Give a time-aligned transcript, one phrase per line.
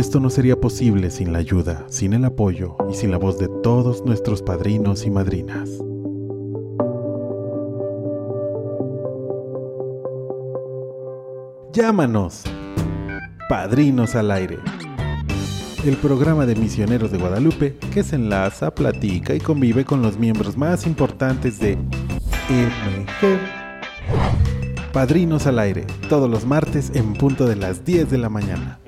[0.00, 3.48] Esto no sería posible sin la ayuda, sin el apoyo y sin la voz de
[3.62, 5.68] todos nuestros padrinos y madrinas.
[11.74, 12.44] Llámanos,
[13.50, 14.58] Padrinos al Aire,
[15.84, 20.56] el programa de misioneros de Guadalupe que se enlaza, platica y convive con los miembros
[20.56, 21.76] más importantes de
[22.48, 23.38] MG.
[24.94, 28.79] Padrinos al Aire, todos los martes en punto de las 10 de la mañana.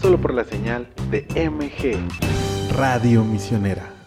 [0.00, 1.98] Solo por la señal de MG,
[2.76, 3.97] Radio Misionera.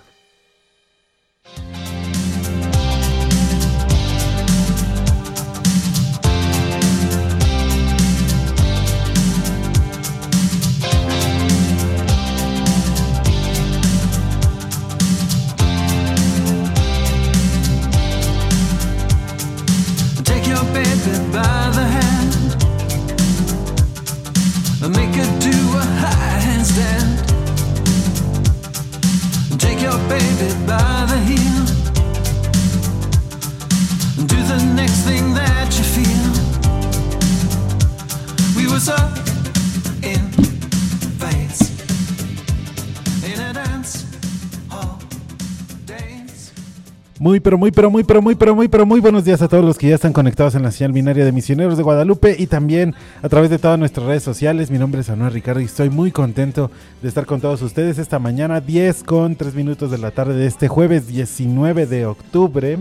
[47.31, 49.63] Muy, pero muy, pero muy, pero muy, pero muy, pero muy buenos días a todos
[49.63, 52.93] los que ya están conectados en la señal binaria de Misioneros de Guadalupe y también
[53.21, 54.69] a través de todas nuestras redes sociales.
[54.69, 58.19] Mi nombre es Anuel Ricardo y estoy muy contento de estar con todos ustedes esta
[58.19, 62.79] mañana, 10 con 3 minutos de la tarde de este jueves 19 de octubre.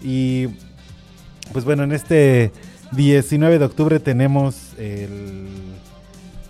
[0.00, 0.46] Y
[1.52, 2.52] pues bueno, en este
[2.92, 5.48] 19 de octubre tenemos el-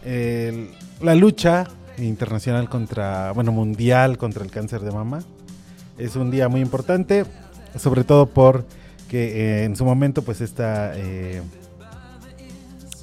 [0.05, 0.69] el-
[1.01, 1.65] la lucha
[1.97, 5.23] internacional contra, bueno, mundial contra el cáncer de mama.
[6.01, 7.27] Es un día muy importante,
[7.79, 8.63] sobre todo porque
[9.13, 11.43] eh, en su momento pues esta, eh,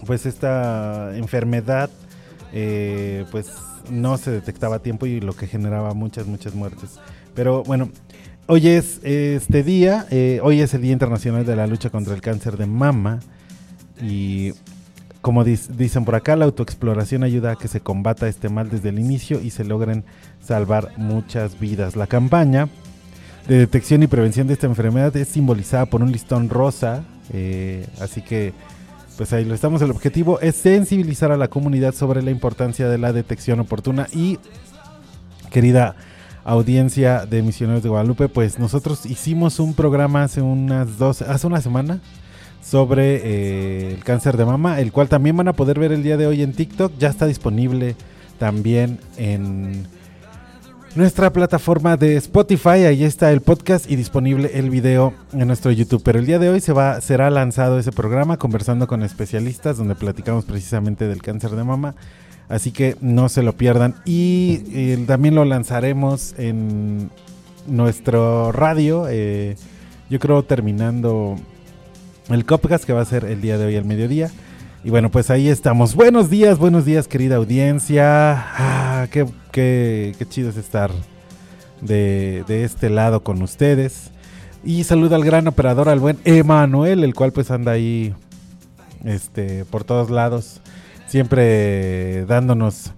[0.07, 1.91] pues esta enfermedad
[2.53, 3.51] eh, pues
[3.91, 6.99] no se detectaba a tiempo y lo que generaba muchas, muchas muertes.
[7.35, 7.89] Pero bueno,
[8.47, 12.21] hoy es este día, eh, hoy es el Día Internacional de la Lucha contra el
[12.21, 13.19] Cáncer de Mama
[14.01, 14.53] y
[15.21, 18.97] como dicen por acá, la autoexploración ayuda a que se combata este mal desde el
[18.97, 20.03] inicio y se logren
[20.41, 21.95] salvar muchas vidas.
[21.95, 22.69] La campaña
[23.47, 27.03] de detección y prevención de esta enfermedad es simbolizada por un listón rosa,
[27.33, 28.53] eh, así que
[29.17, 29.81] pues ahí lo estamos.
[29.81, 34.37] El objetivo es sensibilizar a la comunidad sobre la importancia de la detección oportuna y
[35.49, 35.95] querida
[36.43, 41.61] audiencia de Misioneros de Guadalupe, pues nosotros hicimos un programa hace unas dos, hace una
[41.61, 41.99] semana
[42.63, 46.17] sobre eh, el cáncer de mama, el cual también van a poder ver el día
[46.17, 46.93] de hoy en TikTok.
[46.99, 47.95] Ya está disponible
[48.39, 49.87] también en
[50.97, 52.85] nuestra plataforma de Spotify.
[52.85, 56.01] Ahí está el podcast y disponible el video en nuestro YouTube.
[56.03, 59.93] Pero el día de hoy se va, será lanzado ese programa conversando con especialistas donde
[59.93, 61.93] platicamos precisamente del cáncer de mama.
[62.49, 63.93] Así que no se lo pierdan.
[64.05, 67.11] Y eh, también lo lanzaremos en
[67.67, 69.05] nuestro radio.
[69.07, 69.55] eh,
[70.09, 71.35] yo creo terminando
[72.29, 74.31] el Copcast que va a ser el día de hoy al mediodía.
[74.87, 75.95] Y bueno, pues ahí estamos.
[75.95, 78.31] Buenos días, buenos días, querida audiencia.
[78.57, 80.91] Ah, qué, qué- qué chido es estar
[81.81, 84.11] de, de este lado con ustedes.
[84.63, 88.13] Y saludo al gran operador, al buen Emanuel, el cual pues anda ahí
[89.03, 90.61] este, por todos lados.
[91.07, 92.93] Siempre dándonos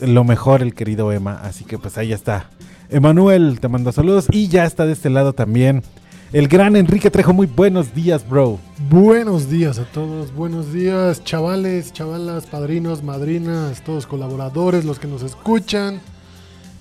[0.00, 1.38] lo mejor el querido Emma.
[1.44, 2.50] Así que pues ahí está.
[2.90, 4.26] Emanuel, te mando saludos.
[4.32, 5.84] Y ya está de este lado también
[6.32, 7.32] el gran Enrique Trejo.
[7.32, 8.58] Muy buenos días, bro.
[8.90, 15.22] Buenos días a todos, buenos días chavales, chavalas, padrinos, madrinas, todos colaboradores, los que nos
[15.22, 16.00] escuchan.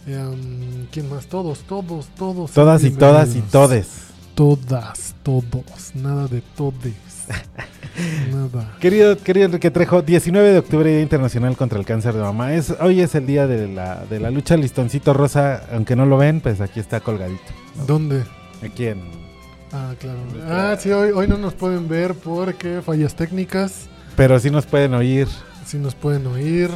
[0.05, 1.27] Em, ¿Quién más?
[1.27, 2.51] Todos, todos, todos.
[2.51, 3.87] Todas y todas y todes.
[4.35, 6.93] Todas, todos, nada de todes.
[8.31, 8.77] nada.
[8.79, 12.53] Querido, querido Enrique Trejo, 19 de octubre, Día Internacional contra el Cáncer de Mama.
[12.53, 16.17] Es, hoy es el día de la, de la lucha listoncito rosa, aunque no lo
[16.17, 17.41] ven, pues aquí está colgadito.
[17.87, 18.23] ¿Dónde?
[18.63, 19.26] Aquí en...
[19.71, 20.19] Ah, claro.
[20.47, 23.89] Ah, sí, hoy, hoy no nos pueden ver porque fallas técnicas.
[24.15, 25.27] Pero sí nos pueden oír.
[25.65, 26.69] Sí nos pueden oír,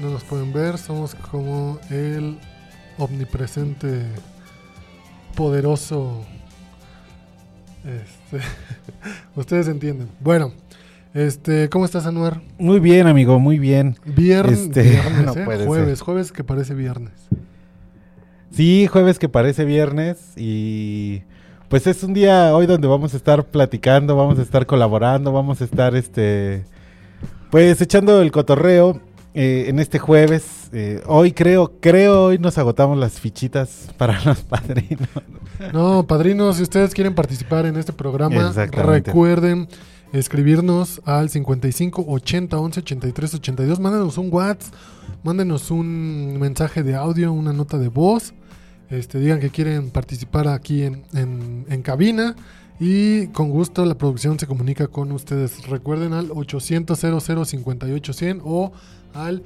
[0.00, 0.78] no nos pueden ver.
[0.78, 2.38] Somos como el
[2.98, 4.02] omnipresente
[5.34, 6.24] poderoso.
[7.84, 8.46] Este,
[9.36, 10.08] ustedes entienden.
[10.20, 10.52] Bueno,
[11.14, 12.40] este, ¿cómo estás, Anuar?
[12.58, 13.96] Muy bien, amigo, muy bien.
[14.04, 15.44] Viernes, Este, viernes, no ¿eh?
[15.44, 17.12] puede jueves, jueves que parece viernes.
[18.50, 21.22] Sí, jueves que parece viernes y
[21.74, 25.60] pues es un día hoy donde vamos a estar platicando, vamos a estar colaborando, vamos
[25.60, 26.64] a estar este
[27.50, 29.00] pues echando el cotorreo
[29.34, 30.70] eh, en este jueves.
[30.72, 35.08] Eh, hoy creo, creo hoy nos agotamos las fichitas para los padrinos.
[35.72, 39.66] No, padrinos, si ustedes quieren participar en este programa, recuerden
[40.12, 43.80] escribirnos al 55 80 11 83 82.
[43.80, 44.72] Mándenos un WhatsApp,
[45.24, 48.32] mándenos un mensaje de audio, una nota de voz.
[48.90, 52.36] Este, digan que quieren participar aquí en, en- en cabina
[52.80, 55.66] y con gusto la producción se comunica con ustedes.
[55.68, 58.72] Recuerden al 800 00 58 100 o
[59.14, 59.42] al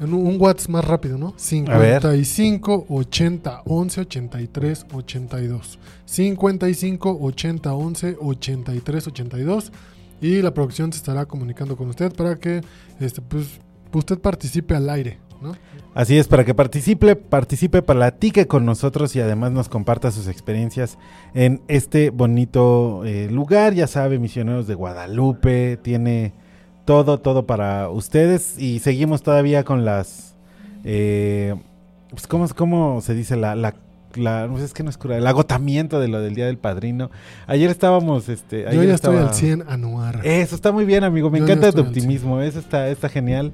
[0.00, 1.34] en un, un WhatsApp más rápido, ¿no?
[1.68, 2.00] A ver.
[2.00, 5.78] 55 80 11 83 82.
[6.06, 9.72] 55 80 11 83 82
[10.22, 12.62] y la producción se estará comunicando con usted para que
[12.98, 13.46] este pues
[13.92, 15.54] usted participe al aire, ¿no?
[15.94, 20.98] Así es, para que participe, participe, platique con nosotros y además nos comparta sus experiencias
[21.34, 23.74] en este bonito eh, lugar.
[23.74, 26.32] Ya sabe, Misioneros de Guadalupe, tiene
[26.84, 30.36] todo, todo para ustedes y seguimos todavía con las...
[30.84, 31.54] Eh,
[32.10, 33.36] pues, ¿cómo, cómo se dice?
[33.36, 33.54] La...
[33.54, 33.74] la
[34.16, 36.58] la- no sé, es que no es cura, el agotamiento de lo del Día del
[36.58, 37.12] Padrino.
[37.46, 38.62] Ayer estábamos, este...
[38.64, 40.20] Yo ya estoy estaba- al 100 anuar.
[40.26, 41.30] eso está muy bien, amigo.
[41.30, 42.40] Me Yo encanta tu estoy optimismo.
[42.40, 43.52] Eso está, está genial.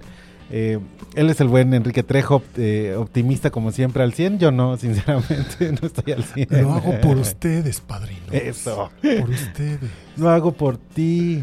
[0.51, 0.79] Eh,
[1.17, 4.39] él es el buen Enrique Trejo, eh, optimista como siempre al 100.
[4.39, 6.49] Yo no, sinceramente, no estoy al 100.
[6.63, 8.21] Lo hago por ustedes, padrino.
[8.33, 8.91] Eso.
[9.03, 9.81] Por ustedes.
[10.17, 11.43] Lo hago por ti.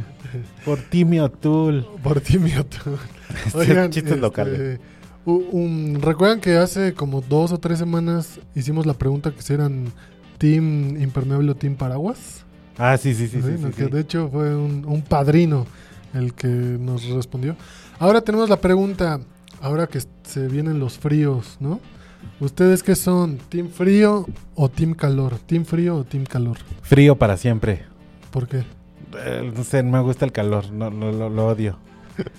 [0.65, 1.85] Por ti, mi Otul.
[2.01, 2.97] Por ti, mi otro.
[3.51, 4.79] Chistes este, locales.
[5.25, 9.91] un- Recuerdan que hace como dos o tres semanas hicimos la pregunta que si eran
[10.37, 12.45] Team Impermeable o Team Paraguas.
[12.77, 13.41] Ah, sí, sí, sí.
[13.41, 13.67] Sí, sí, ¿no?
[13.67, 13.91] sí, que sí.
[13.91, 15.67] de hecho fue un, un padrino
[16.13, 17.55] el que nos respondió.
[18.03, 19.21] Ahora tenemos la pregunta,
[19.61, 21.79] ahora que se vienen los fríos, ¿no?
[22.41, 23.37] ¿Ustedes qué son?
[23.37, 25.37] ¿Team frío o team calor?
[25.39, 26.57] ¿Team frío o team calor?
[26.81, 27.83] Frío para siempre.
[28.29, 28.65] ¿Por qué?
[29.17, 30.69] Eh, no sé, me gusta el calor.
[30.69, 31.77] No, no, lo, lo odio.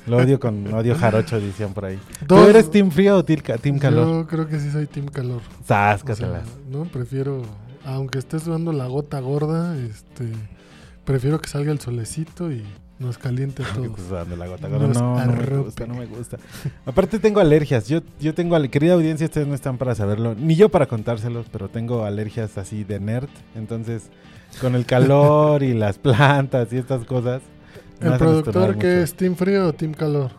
[0.06, 1.99] Lo odio con odio jarocho, decían por ahí.
[2.28, 4.06] ¿Tú eres team frío o team, ca- team calor?
[4.06, 5.40] Yo creo que sí soy team calor.
[5.62, 6.46] O sea, Sáscatelas.
[6.70, 7.40] no, prefiero,
[7.87, 10.31] aunque esté sudando la gota gorda, este,
[11.06, 12.62] prefiero que salga el solecito y
[12.99, 13.91] nos caliente a Que todos.
[13.91, 15.00] estás dando la gota Nos gorda.
[15.00, 16.38] No, no me gusta, no me gusta.
[16.87, 17.88] Aparte tengo alergias.
[17.88, 21.69] Yo, yo tengo, querida audiencia, ustedes no están para saberlo, ni yo para contárselos, pero
[21.69, 23.29] tengo alergias así de nerd.
[23.55, 24.05] Entonces,
[24.61, 27.43] con el calor y las plantas y estas cosas.
[28.00, 28.88] El productor que mucho.
[28.88, 30.31] es team frío o team calor.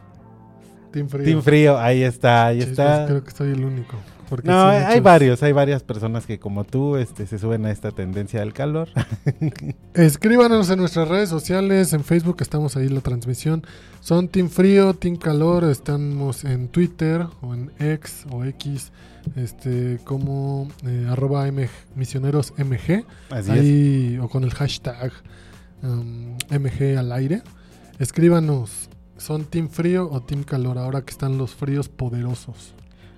[0.92, 1.26] Team frío.
[1.26, 3.06] Team frío, ahí está, ahí está.
[3.08, 3.96] creo que soy el único.
[4.30, 7.66] Porque No, sí, hay muchos- varios, hay varias personas que como tú este, se suben
[7.66, 8.90] a esta tendencia del calor.
[9.94, 13.64] Escríbanos en nuestras redes sociales, en Facebook estamos ahí la transmisión.
[14.02, 18.92] Son Team Frío, Team Calor, estamos en Twitter o en X o X,
[19.36, 23.60] este como eh, arroba M- misioneros MG, Así es.
[23.60, 25.12] ahí o con el hashtag
[25.82, 27.42] um, MG al aire.
[28.00, 32.74] Escríbanos, ¿son Team Frío o Team Calor ahora que están los fríos poderosos?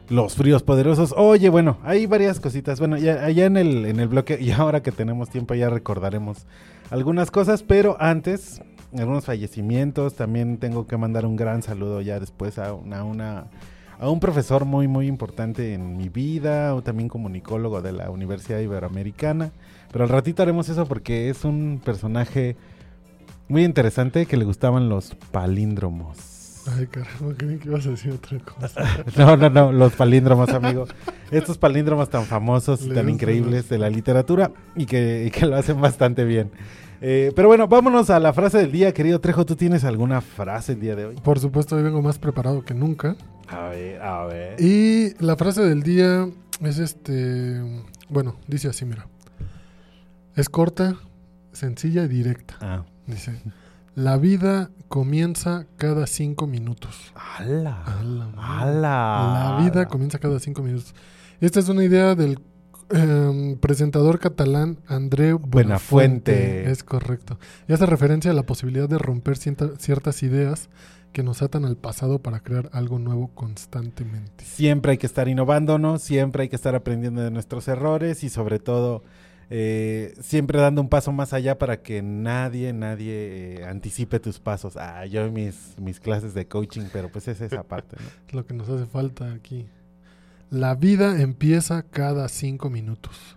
[0.10, 1.14] Los fríos poderosos.
[1.18, 2.80] Oye, bueno, hay varias cositas.
[2.80, 6.46] Bueno, ya allá en el, en el bloque, y ahora que tenemos tiempo ya recordaremos
[6.90, 8.62] algunas cosas, pero antes,
[8.98, 10.16] algunos fallecimientos.
[10.16, 13.48] También tengo que mandar un gran saludo ya después a una,
[14.00, 18.60] a un profesor muy, muy importante en mi vida, o también comunicólogo de la Universidad
[18.60, 19.52] Iberoamericana.
[19.92, 22.56] Pero al ratito haremos eso porque es un personaje
[23.50, 26.37] muy interesante que le gustaban los palíndromos.
[26.76, 28.84] Ay, caramba, creí que ibas a decir otra cosa.
[29.18, 30.86] No, no, no, los palíndromos, amigo.
[31.32, 35.56] Estos palíndromos tan famosos y tan increíbles de la literatura y que, y que lo
[35.56, 36.52] hacen bastante bien.
[37.00, 39.46] Eh, pero bueno, vámonos a la frase del día, querido Trejo.
[39.46, 41.16] ¿Tú tienes alguna frase el día de hoy?
[41.16, 43.16] Por supuesto, hoy vengo más preparado que nunca.
[43.48, 44.60] A ver, a ver.
[44.60, 46.28] Y la frase del día
[46.62, 47.62] es este,
[48.10, 49.08] bueno, dice así, mira.
[50.36, 50.98] Es corta,
[51.52, 52.58] sencilla y directa.
[52.62, 52.84] Ah.
[53.06, 53.34] Dice,
[53.98, 57.12] la vida comienza cada cinco minutos.
[57.16, 57.82] ¡Hala!
[57.84, 58.38] A la madre.
[58.78, 59.58] ¡Hala!
[59.58, 60.94] La vida comienza cada cinco minutos.
[61.42, 62.38] Esta es una idea del
[62.92, 66.32] em, presentador catalán André Buenafuente.
[66.32, 66.70] Buenafuente.
[66.72, 67.40] Es correcto.
[67.68, 70.70] Y hace referencia a la posibilidad de romper cienta- ciertas ideas
[71.12, 74.46] que nos atan al pasado para crear algo nuevo constantemente.
[74.46, 78.60] Siempre hay que estar innovándonos, siempre hay que estar aprendiendo de nuestros errores y sobre
[78.60, 79.02] todo
[79.50, 84.76] eh, siempre dando un paso más allá para que nadie, nadie eh, anticipe tus pasos.
[84.78, 87.98] Ah, yo mis, mis clases de coaching, pero pues es esa parte,
[88.32, 89.68] lo que nos hace falta aquí.
[90.50, 93.37] La vida empieza cada cinco minutos.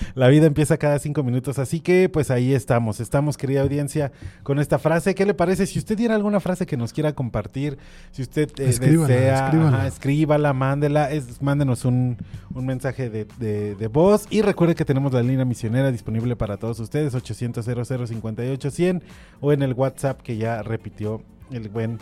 [0.14, 4.12] La vida empieza cada cinco minutos, así que pues ahí estamos, estamos querida audiencia
[4.42, 5.14] con esta frase.
[5.14, 5.66] ¿Qué le parece?
[5.66, 7.78] Si usted tiene alguna frase que nos quiera compartir,
[8.12, 9.76] si usted eh, Escríbala, desea, escríbala.
[9.78, 12.16] ajá, escríbala, mándela, es, mándenos un,
[12.54, 16.56] un mensaje de, de- de voz y recuerde que tenemos la línea misionera disponible para
[16.56, 19.02] todos ustedes, 800 00 58 100
[19.40, 21.98] o en el WhatsApp que ya repitió el buen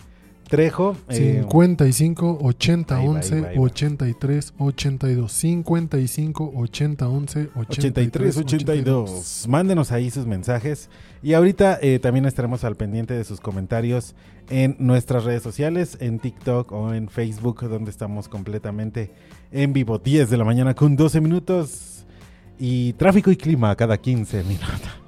[0.49, 0.97] Trejo.
[1.09, 3.63] eh, 55 80 ahí va, 11 ahí va, ahí va.
[3.63, 9.47] 83 82 55 80 11 83 82.
[9.49, 10.89] Mándenos ahí sus mensajes.
[11.23, 14.15] Y ahorita eh, también estaremos al pendiente de sus comentarios
[14.51, 19.11] en nuestras redes sociales, en TikTok o en Facebook, donde estamos completamente
[19.51, 19.99] en vivo.
[19.99, 21.91] 10 de la mañana con 12 minutos.
[22.59, 25.04] Y tráfico y clima cada 15 minutos.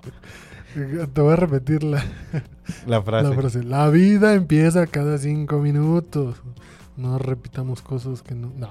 [1.15, 2.05] Te voy a repetir la,
[2.87, 3.29] La frase.
[3.29, 3.63] la frase.
[3.65, 6.37] La vida empieza cada 5 minutos.
[6.97, 8.53] No repitamos cosas que no.
[8.57, 8.69] No,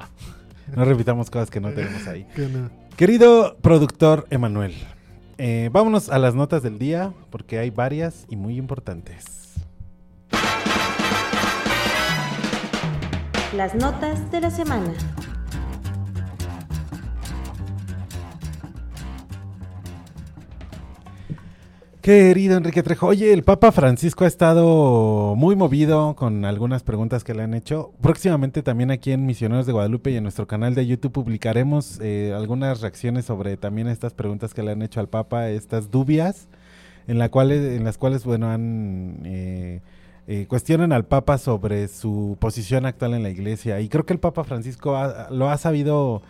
[0.75, 2.25] No repitamos cosas que no tenemos ahí.
[2.35, 2.69] que no.
[2.95, 4.73] Querido productor Emanuel,
[5.37, 9.53] eh, vámonos a las notas del día porque hay varias y muy importantes.
[13.55, 14.93] Las notas de la semana.
[22.05, 27.33] Querido Enrique Trejo, oye, el Papa Francisco ha estado muy movido con algunas preguntas que
[27.33, 27.93] le han hecho.
[27.99, 32.31] Próximamente también aquí en Misioneros de Guadalupe y en nuestro canal de YouTube publicaremos eh,
[32.37, 36.47] algunas reacciones sobre también estas preguntas que le han hecho al Papa, estas dubias,
[37.07, 39.21] en, la en las cuales, bueno, han...
[39.25, 39.81] eh,
[40.27, 43.79] eh, cuestionan al Papa sobre su posición actual en la iglesia.
[43.79, 44.95] Y creo que el Papa Francisco
[45.31, 46.21] lo ha sabido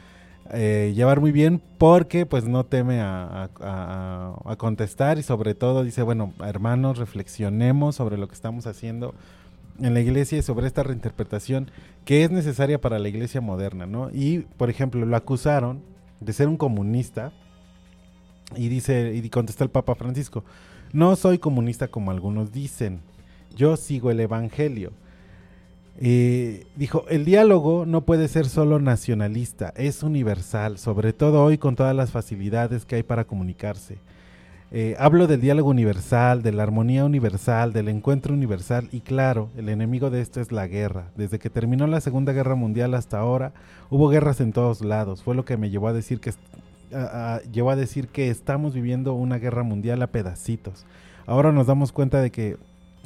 [0.51, 6.01] eh, llevar muy bien porque pues no teme a, a- contestar y sobre todo dice,
[6.03, 9.13] bueno, hermanos, reflexionemos sobre lo que estamos haciendo
[9.79, 11.69] en la iglesia y sobre esta reinterpretación
[12.05, 14.09] que es necesaria para la iglesia moderna, ¿no?
[14.13, 15.81] Y, por ejemplo, lo acusaron
[16.21, 17.33] de ser un comunista
[18.55, 20.43] y dice, y contesta el Papa Francisco,
[20.93, 23.01] no soy comunista como algunos dicen,
[23.55, 24.91] yo sigo el Evangelio.
[25.99, 31.75] Eh, dijo, el diálogo no puede ser solo nacionalista, es universal, sobre todo hoy con
[31.75, 33.97] todas las facilidades que hay para comunicarse.
[34.71, 39.69] Eh, hablo del diálogo universal, de la armonía universal, del encuentro universal y claro, el
[39.69, 41.05] enemigo de esto es la guerra.
[41.15, 43.53] Desde que terminó la Segunda Guerra Mundial hasta ahora,
[43.89, 45.23] hubo guerras en todos lados.
[45.23, 46.33] Fue lo que me llevó a decir que,
[47.51, 50.85] llevó a decir que estamos viviendo una guerra mundial a pedacitos.
[51.25, 52.57] Ahora nos damos cuenta de que,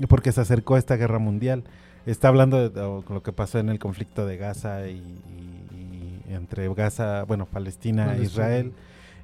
[0.07, 1.63] porque se acercó esta guerra mundial,
[2.11, 6.33] está hablando de o, lo que pasó en el conflicto de Gaza y, y- y
[6.33, 8.23] entre Gaza, bueno, Palestina e.
[8.23, 8.73] Israel.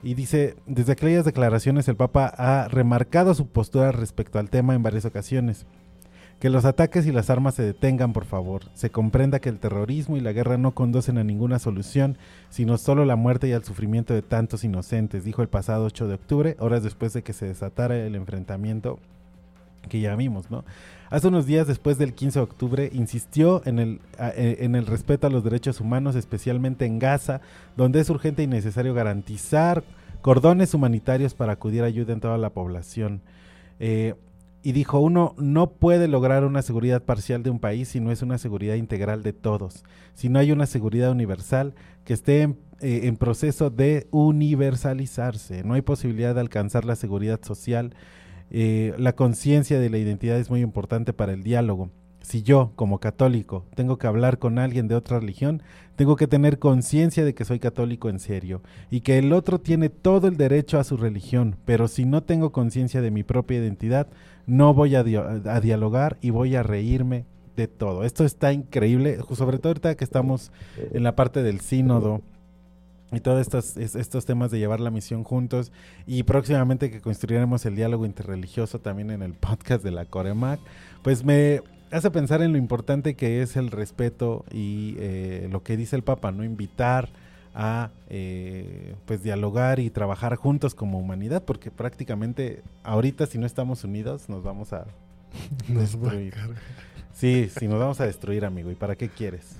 [0.03, 4.83] Y dice, desde aquellas declaraciones el Papa ha remarcado su postura respecto al tema en
[4.83, 5.65] varias ocasiones.
[6.39, 8.63] Que los ataques y las armas se detengan, por favor.
[8.73, 12.17] Se comprenda que el terrorismo y la guerra no conducen a ninguna solución,
[12.49, 16.15] sino solo la muerte y al sufrimiento de tantos inocentes, dijo el pasado 8 de
[16.15, 18.99] octubre, horas después de que se desatara el enfrentamiento
[19.87, 20.65] que ya vimos, ¿no?
[21.09, 24.85] Hace unos días después del 15 de octubre insistió en el, a- eh, en el
[24.87, 27.41] respeto a los derechos humanos, especialmente en Gaza,
[27.77, 29.83] donde es urgente y necesario garantizar
[30.21, 33.21] cordones humanitarios para acudir a ayuda en toda la población.
[33.79, 34.15] Eh,
[34.63, 38.23] y dijo, uno no puede lograr una seguridad parcial de un país si no es
[38.23, 39.83] una seguridad integral de todos,
[40.15, 45.63] si no hay una seguridad universal que esté en, eh, en proceso de universalizarse.
[45.63, 47.93] No hay posibilidad de alcanzar la seguridad social
[48.51, 51.89] eh, la conciencia de la identidad es muy importante para el diálogo.
[52.21, 55.61] Si yo, como católico, tengo que hablar con alguien de otra religión,
[55.95, 59.89] tengo que tener conciencia de que soy católico en serio y que el otro tiene
[59.89, 64.07] todo el derecho a su religión, pero si no tengo conciencia de mi propia identidad,
[64.47, 67.25] no voy a, a dialogar y voy a reírme
[67.55, 68.03] de todo.
[68.03, 72.21] Esto está increíble, sobre todo ahorita que estamos en la parte del sínodo
[73.11, 75.71] y todos estos, es- estos temas de llevar la misión juntos
[76.07, 80.59] y próximamente que construiremos el diálogo interreligioso también en el podcast de la Coremac,
[81.03, 85.77] pues me hace pensar en lo importante que es el respeto y eh, lo que
[85.77, 87.09] dice el Papa, no invitar
[87.53, 93.83] a eh, pues dialogar y trabajar juntos como humanidad, porque prácticamente ahorita si no estamos
[93.85, 94.87] unidos nos vamos a
[95.69, 96.33] Nos va a Destruir.
[97.13, 98.71] sí, si nos vamos a destruir, amigo.
[98.71, 99.55] ¿Y para qué quieres?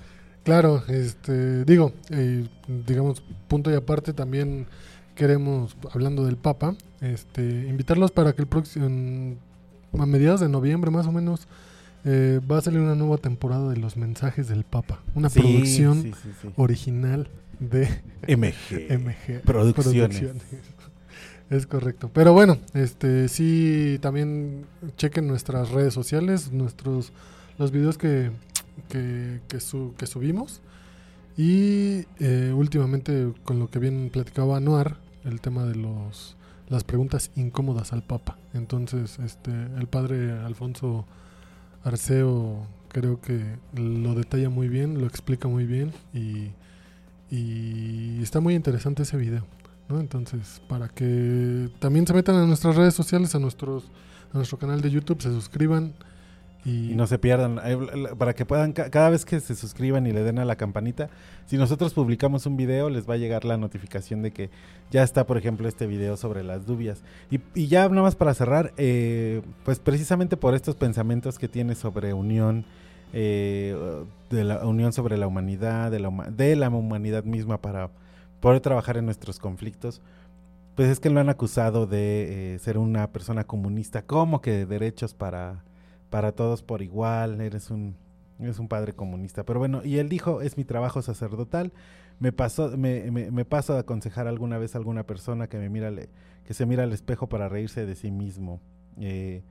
[0.46, 2.46] Claro, este, digo, eh,
[2.86, 4.66] digamos, punto y aparte también
[5.16, 8.86] queremos, hablando del Papa, este, invitarlos para que el próximo,
[9.98, 11.48] a mediados de noviembre más o menos,
[12.04, 16.02] eh, va a salir una nueva temporada de los mensajes del Papa, una Sí, producción
[16.02, 16.48] sí, sí, sí.
[16.54, 17.88] original de
[18.28, 18.98] MG.
[19.00, 20.22] MG Producciones.
[21.50, 22.08] Es correcto.
[22.12, 24.64] Pero bueno, este sí también
[24.96, 27.12] chequen nuestras redes sociales, nuestros
[27.58, 28.30] los videos que,
[28.88, 30.60] que, que, su- que subimos.
[31.36, 36.36] Y eh, últimamente, con lo que bien platicaba Anuar, el tema de los
[36.68, 38.38] las preguntas incómodas al Papa.
[38.52, 41.04] Entonces, este, el padre Alfonso
[41.84, 46.50] Arceo creo que lo detalla muy bien, lo explica muy bien y,
[47.30, 49.44] y está muy interesante ese video.
[49.88, 50.00] ¿no?
[50.00, 53.84] Entonces, para que también se metan a nuestras redes sociales, a nuestros
[54.32, 55.94] a nuestro canal de YouTube, se suscriban
[56.66, 57.60] y, no se pierdan,
[58.18, 61.08] para que puedan, ca- cada vez que se suscriban y le den a la campanita,
[61.46, 64.50] si nosotros publicamos un video, les va a llegar la notificación de que
[64.90, 67.04] ya está, por ejemplo, este video sobre las dubias.
[67.30, 71.76] Y, y ya nada más para cerrar, eh, pues precisamente por estos pensamientos que tiene
[71.76, 72.64] sobre unión,
[73.12, 73.76] eh,
[74.30, 77.90] de la unión sobre la humanidad, de la, de la humanidad misma para
[78.40, 80.02] poder trabajar en nuestros conflictos,
[80.74, 84.66] pues es que lo han acusado de eh, ser una persona comunista, como que de
[84.66, 85.62] derechos para
[86.16, 87.94] para todos por igual, eres un,
[88.40, 89.44] eres un padre comunista.
[89.44, 91.74] Pero bueno, y él dijo, es mi trabajo sacerdotal,
[92.20, 95.92] me, pasó, me, me, paso a aconsejar alguna vez a alguna persona que, me mira,
[95.92, 98.62] que se mira al espejo para reírse de sí mismo.
[98.98, 99.42] Eh,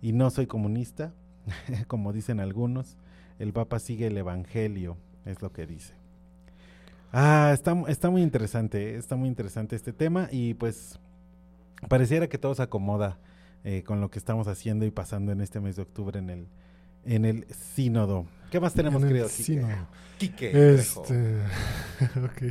[0.00, 1.12] y no soy comunista,
[1.86, 2.96] como dicen algunos,
[3.38, 4.96] el Papa sigue el Evangelio,
[5.26, 5.92] es lo que dice.
[7.12, 10.98] Ah, está, está muy interesante, está muy interesante este tema y pues
[11.90, 13.18] pareciera que todo se acomoda
[13.64, 16.46] eh, con lo que estamos haciendo y pasando en este mes de octubre en el,
[17.04, 18.26] en el sínodo.
[18.50, 19.42] ¿Qué más tenemos, en querido Quique?
[19.42, 19.86] sínodo.
[20.18, 20.74] Quique.
[20.74, 21.36] Este,
[22.24, 22.42] ok.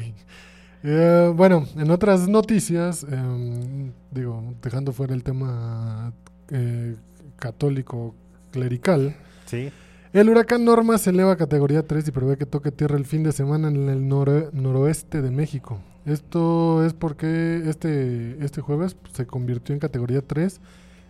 [0.83, 6.13] Eh, bueno, en otras noticias, em, digo, dejando fuera el tema
[6.49, 6.95] eh,
[7.37, 8.13] católico
[8.51, 9.71] clerical, Sí,
[10.13, 13.23] el huracán Norma se eleva a categoría 3 y prevé que toque tierra el fin
[13.23, 15.79] de semana en el noro- noroeste de México.
[16.05, 20.61] Esto es porque este, este jueves se convirtió en categoría 3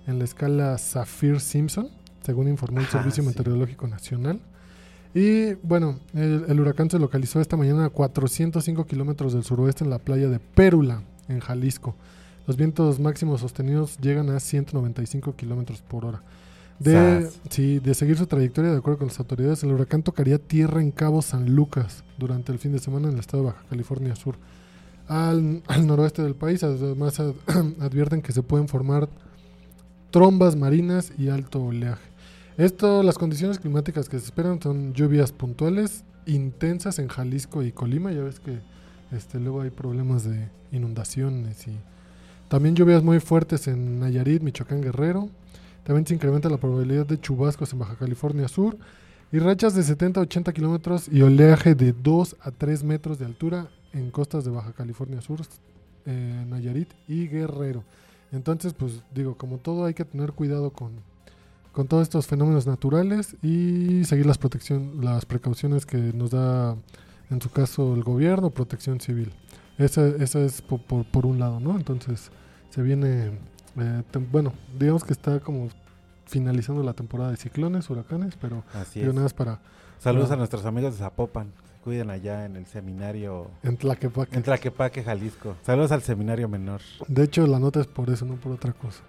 [0.07, 1.89] en la escala Saffir-Simpson,
[2.23, 3.29] según informó el Ajá, Servicio sí.
[3.29, 4.39] Meteorológico Nacional.
[5.13, 9.89] Y bueno, el, el huracán se localizó esta mañana a 405 kilómetros del suroeste en
[9.89, 11.95] la playa de Pérula, en Jalisco.
[12.47, 16.21] Los vientos máximos sostenidos llegan a 195 kilómetros por hora.
[16.77, 20.81] De, sí, de seguir su trayectoria, de acuerdo con las autoridades, el huracán tocaría tierra
[20.81, 24.13] en Cabo San Lucas durante el fin de semana en el estado de Baja California
[24.17, 24.35] Sur,
[25.07, 26.61] al, al noroeste del país.
[26.63, 27.33] Además, ad-
[27.79, 29.07] advierten que se pueden formar
[30.15, 32.09] trombas marinas y alto oleaje.
[32.55, 38.13] Esto, las condiciones climáticas que se esperan son lluvias puntuales, intensas en Jalisco y Colima.
[38.13, 38.59] Ya ves que
[39.11, 41.77] este, luego hay problemas de inundaciones y
[42.47, 45.27] también lluvias muy fuertes en Nayarit, Michoacán, Guerrero.
[45.83, 48.77] También se incrementa la probabilidad de chubascos en Baja California Sur
[49.33, 53.25] y rachas de 70 a 80 kilómetros y oleaje de 2 a 3 metros de
[53.25, 55.41] altura en costas de Baja California Sur,
[56.05, 57.83] eh, Nayarit y Guerrero.
[58.35, 60.91] Entonces, pues digo, como todo hay que tener cuidado con,
[61.71, 66.75] con todos estos fenómenos naturales y seguir las, protección, las precauciones que nos da,
[67.29, 69.31] en su caso, el gobierno, protección civil.
[69.77, 71.75] Esa, esa es po- por, por un lado, ¿no?
[71.75, 72.31] Entonces,
[72.69, 73.31] se viene,
[73.77, 75.69] eh, bueno, digamos que está como
[76.25, 79.59] finalizando la temporada de ciclones, huracanes, pero así digo, nada más para
[79.99, 81.47] Saludos a nuestros amigos de Zapopan.
[81.85, 84.35] Cuiden allá en el seminario en Tlaquepaque.
[84.35, 85.55] en Tlaquepaque, Jalisco.
[85.61, 86.81] Saludos al seminario menor.
[87.07, 89.03] De hecho, la nota es por eso, no por otra cosa.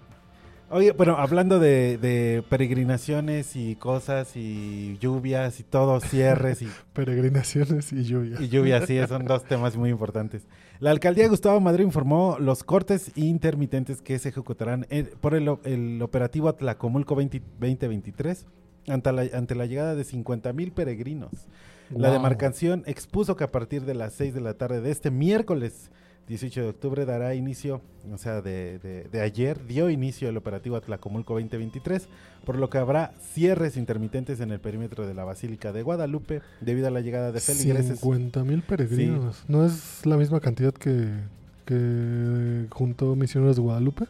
[0.69, 7.93] Oye, bueno, hablando de, de peregrinaciones y cosas y lluvias y todo, cierres y Peregrinaciones
[7.95, 8.37] y lluvia.
[8.43, 10.43] Y lluvia, sí, son dos temas muy importantes.
[10.79, 15.49] La alcaldía de Gustavo Madrid informó los cortes intermitentes que se ejecutarán en- por el,
[15.65, 18.45] el operativo Atlacomulco 20 2023
[18.89, 21.31] ante la, ante la llegada de 50 mil peregrinos.
[21.95, 25.91] La demarcación expuso que a partir de las 6 de la tarde de este miércoles
[26.29, 27.81] 18 de octubre dará inicio,
[28.13, 32.09] o sea, de, de- de ayer dio inicio el operativo Atlacomulco 2023,
[32.45, 36.89] por lo que habrá cierres intermitentes en el perímetro de la Basílica de Guadalupe debido
[36.89, 38.01] a la llegada de feligreses.
[38.01, 39.45] 50 mil peregrinos.
[39.47, 41.11] ¿No es la misma cantidad que,
[41.65, 44.07] que juntó Misioneros de Guadalupe?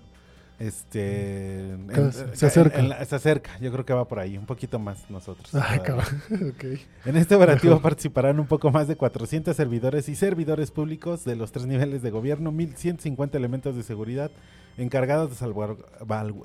[0.59, 2.79] Este, en- en- se acerca.
[2.79, 5.51] en la- se acerca, yo creo que va por ahí, un poquito más nosotros.
[7.05, 11.53] En este operativo participarán un poco más de 400 servidores y servidores públicos de los
[11.53, 14.31] tres niveles de gobierno, 1.150 elementos de seguridad
[14.79, 15.37] encargados de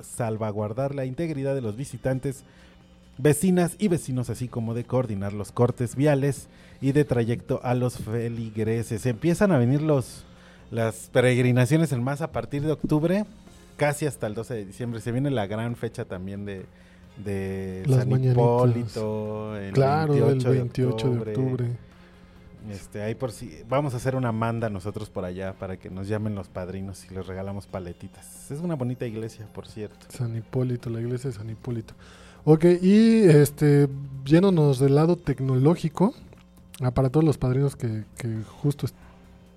[0.04, 2.44] salvaguardar la integridad de los visitantes,
[3.18, 6.48] vecinas y vecinos, así como de coordinar los cortes viales
[6.80, 9.06] y de trayecto a los feligreses.
[9.06, 10.26] Empiezan a venir los
[10.72, 13.26] las peregrinaciones en más a partir de octubre,
[13.82, 15.02] casi hasta el 12 de diciembre.
[15.02, 16.68] Se viene la gran fecha también de,
[17.18, 18.38] de Las San mañanitas.
[18.38, 21.72] Hipólito, el Claro, 28 el de 28 de octubre.
[22.70, 26.08] Este, ahí por si vamos a hacer una manda nosotros por allá para que nos
[26.08, 28.52] llamen los padrinos y les regalamos paletitas.
[28.52, 30.06] Es una bonita iglesia, por cierto.
[30.10, 31.96] San Hipólito, la iglesia de San Hipólito.
[32.46, 33.90] Ok, y este,
[34.26, 36.14] yéndonos del lado tecnológico,
[36.82, 38.86] ah, para todos los padrinos que, que justo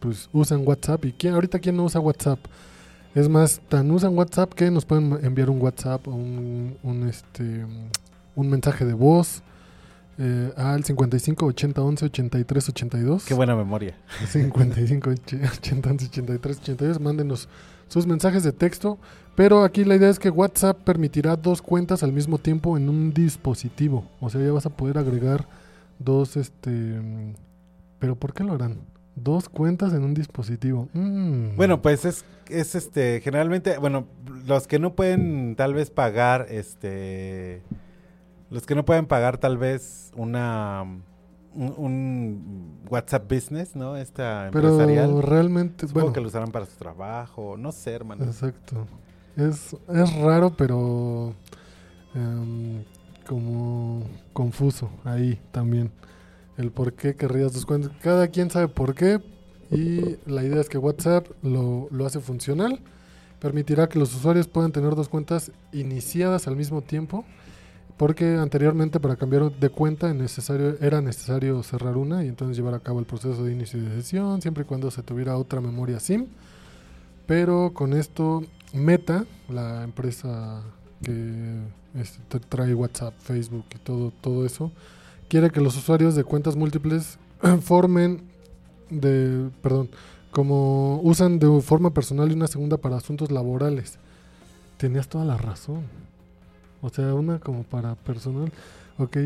[0.01, 1.05] pues usan WhatsApp.
[1.05, 2.39] ¿Y quién, ahorita quién no usa WhatsApp?
[3.15, 7.65] Es más, tan usan WhatsApp que nos pueden enviar un WhatsApp o un, un, este,
[8.35, 9.43] un mensaje de voz
[10.19, 13.25] eh, al 55 80 11 83 82.
[13.25, 13.97] Qué buena memoria.
[14.27, 17.01] 55 80 11 83 82.
[17.01, 17.49] Mándenos
[17.89, 18.99] sus mensajes de texto.
[19.35, 23.13] Pero aquí la idea es que WhatsApp permitirá dos cuentas al mismo tiempo en un
[23.13, 24.09] dispositivo.
[24.21, 25.49] O sea, ya vas a poder agregar
[25.99, 27.01] dos, este...
[27.99, 28.79] Pero ¿por qué lo harán?
[29.17, 30.89] Dos cuentas en un dispositivo.
[30.93, 31.57] Mm.
[31.57, 34.07] Bueno, pues es, es este, generalmente, bueno,
[34.47, 37.63] los que no pueden tal vez pagar, este,
[38.51, 40.83] los que no pueden pagar tal vez una,
[41.55, 43.97] un, un WhatsApp Business, ¿no?
[43.97, 45.23] Esta Pero empresarial.
[45.23, 48.25] realmente, Supongo bueno, que lo usarán para su trabajo, no sé, hermano.
[48.25, 48.87] exacto.
[49.37, 51.35] Es, es raro, pero
[52.15, 52.83] em,
[53.27, 55.91] como confuso ahí también.
[56.57, 57.93] El por qué querrías dos cuentas.
[58.03, 59.21] Cada quien sabe por qué.
[59.71, 62.81] Y la idea es que WhatsApp lo, lo hace funcional.
[63.41, 67.25] Permitirá que los usuarios puedan tener dos cuentas iniciadas al mismo tiempo.
[67.97, 70.11] Porque anteriormente para cambiar de cuenta
[70.81, 74.43] era necesario cerrar una y entonces llevar a cabo el proceso de inicio de sesión,
[74.43, 76.27] siempre y cuando se tuviera otra memoria SIM.
[77.27, 80.63] Pero con esto, Meta, la empresa
[81.05, 81.61] que
[82.49, 84.73] trae WhatsApp, Facebook y todo, todo eso,
[85.35, 87.19] quiere que los usuarios de cuentas múltiples
[87.61, 88.23] formen
[88.89, 89.89] de, perdón,
[90.31, 93.99] como usan de forma personal y una segunda para asuntos laborales.
[94.77, 95.87] Tenías toda la razón.
[96.83, 98.53] O sea, una como para personal.
[98.97, 99.17] Ok,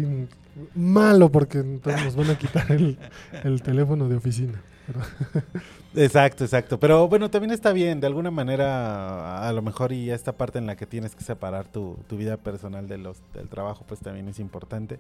[0.75, 2.99] malo porque entonces nos van a quitar el,
[3.44, 4.62] el teléfono de oficina.
[5.94, 6.79] Exacto, exacto.
[6.79, 10.66] Pero bueno, también está bien, de alguna manera, a lo mejor y esta parte en
[10.66, 14.29] la que tienes que separar tu, tu vida personal de los, del trabajo, pues también
[14.29, 14.98] es importante.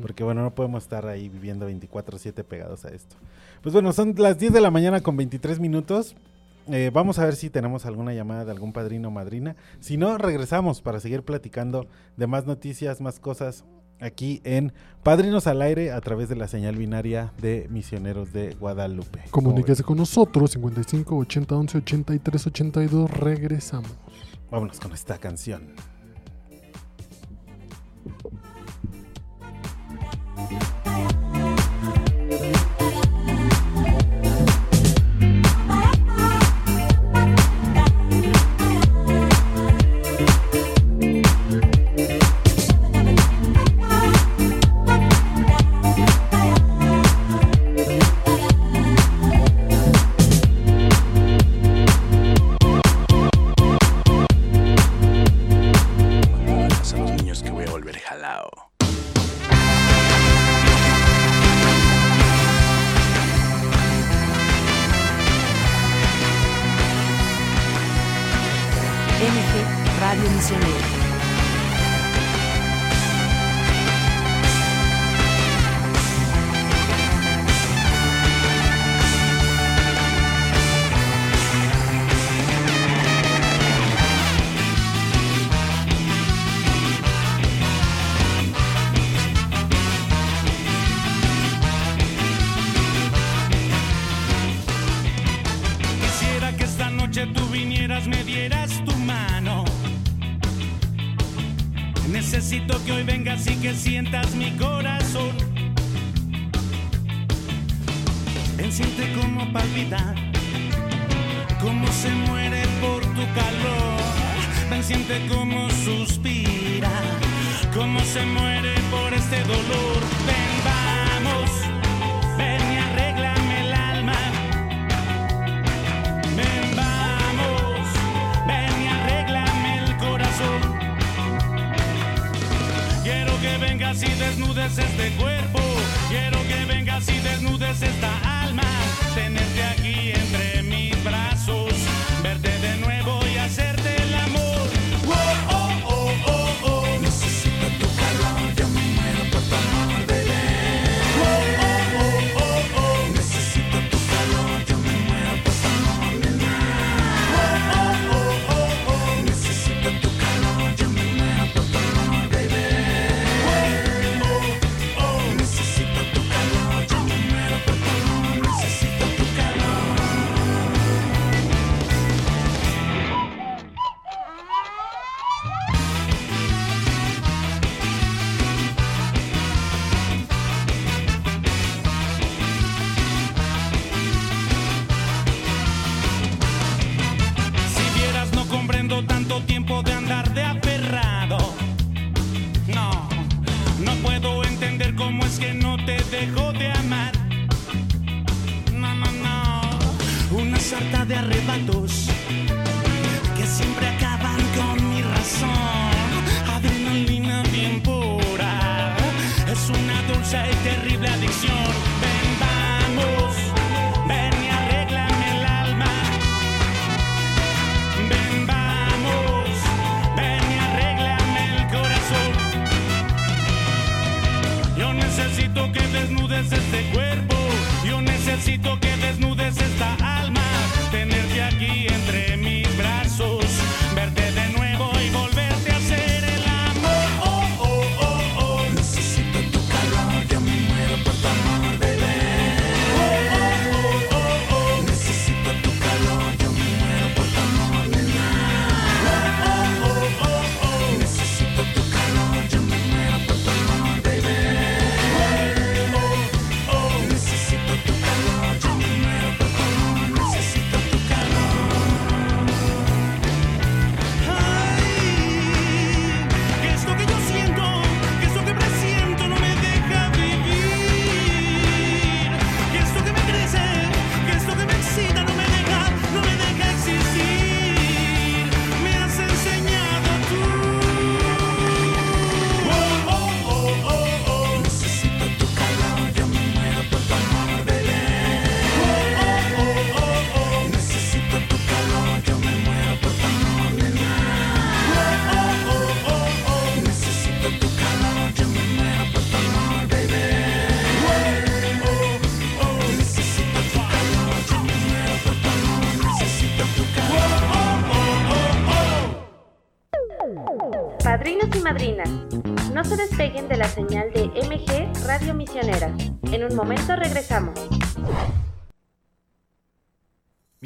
[0.00, 3.16] Porque bueno, no podemos estar ahí viviendo 24/7 pegados a esto.
[3.62, 6.16] Pues bueno, son las 10 de la mañana con 23 minutos.
[6.68, 9.56] Eh, vamos a ver si tenemos alguna llamada de algún padrino o madrina.
[9.80, 13.64] Si no, regresamos para seguir platicando de más noticias, más cosas
[14.02, 19.20] aquí en Padrinos al Aire a través de la señal binaria de Misioneros de Guadalupe.
[19.30, 23.10] Comuníquese con nosotros, 55 80 11 83 82.
[23.10, 23.90] Regresamos.
[24.50, 25.62] Vámonos con esta canción.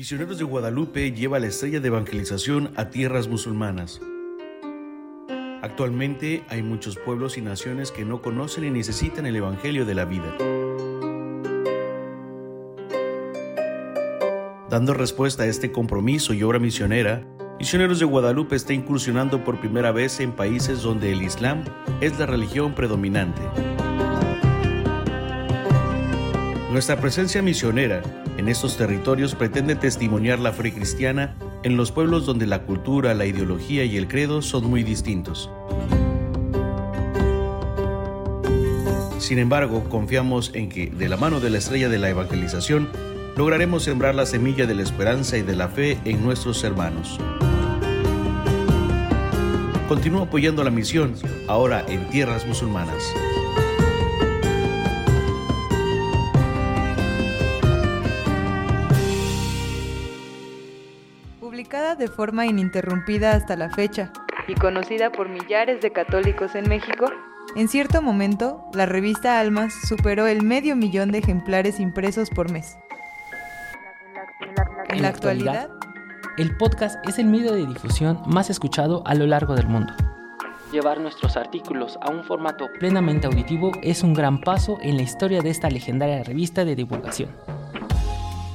[0.06, 4.00] Misioneros de Guadalupe lleva la estrella de evangelización a tierras musulmanas.
[5.62, 10.04] Actualmente hay muchos pueblos y naciones que no conocen y necesitan el Evangelio de la
[10.04, 10.32] vida.
[14.70, 17.26] Dando respuesta a este compromiso y obra misionera,
[17.58, 21.64] Misioneros de Guadalupe está incursionando por primera vez en países donde el Islam
[22.00, 23.42] es la religión predominante.
[26.70, 28.04] Nuestra presencia misionera
[28.36, 33.26] en estos territorios pretende testimoniar la fe cristiana en los pueblos donde la cultura, la
[33.26, 35.50] ideología y el credo son muy distintos.
[39.18, 42.88] Sin embargo, confiamos en que, de la mano de la estrella de la evangelización,
[43.36, 47.18] lograremos sembrar la semilla de la esperanza y de la fe en nuestros hermanos.
[49.88, 51.14] Continúa apoyando la misión,
[51.48, 53.02] ahora en tierras musulmanas.
[61.98, 64.12] De forma ininterrumpida hasta la fecha
[64.48, 67.06] y conocida por millares de católicos en México,
[67.56, 72.78] en cierto momento la revista Almas superó el medio millón de ejemplares impresos por mes.
[74.88, 75.70] En la actualidad,
[76.38, 79.92] el podcast es el medio de difusión más escuchado a lo largo del mundo.
[80.70, 85.40] Llevar nuestros artículos a un formato plenamente auditivo es un gran paso en la historia
[85.40, 87.30] de esta legendaria revista de divulgación.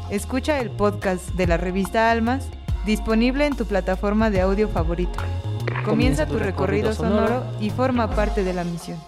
[0.10, 2.50] escucha el podcast de la revista Almas
[2.86, 5.20] disponible en tu plataforma de audio favorito.
[5.86, 9.00] Comienza tu recorrido sonoro y forma parte de la misión.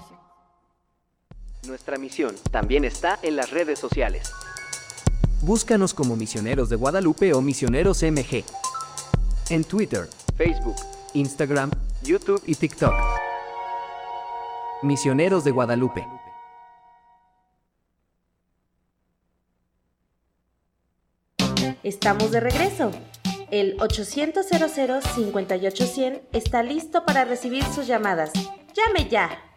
[1.68, 4.32] Nuestra misión también está en las redes sociales.
[5.42, 8.44] Búscanos como Misioneros de Guadalupe o Misioneros MG.
[9.50, 10.76] En Twitter, Facebook,
[11.14, 12.94] Instagram, YouTube y TikTok.
[14.82, 16.06] Misioneros de Guadalupe.
[21.84, 22.92] Estamos de regreso.
[23.54, 28.32] El 800 58100 está listo para recibir sus llamadas.
[28.74, 29.53] ¡Llame ya!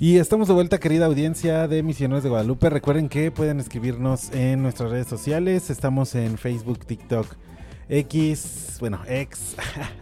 [0.00, 2.70] Y estamos de vuelta, querida audiencia de Misioneros de Guadalupe.
[2.70, 5.70] Recuerden que pueden escribirnos en nuestras redes sociales.
[5.70, 7.26] Estamos en Facebook, TikTok
[7.88, 9.56] X, bueno, ex.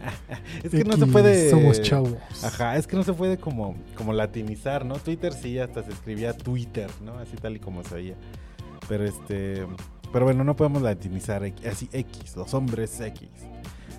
[0.63, 1.49] es que no se X, puede.
[1.49, 2.13] somos chavos.
[2.43, 4.95] Ajá, es que no se puede como, como latinizar, ¿no?
[4.95, 7.17] Twitter sí, hasta se escribía Twitter, ¿no?
[7.17, 8.15] Así tal y como se oía.
[8.87, 9.65] Pero este.
[10.13, 13.29] Pero bueno, no podemos latinizar X- así X, los hombres X.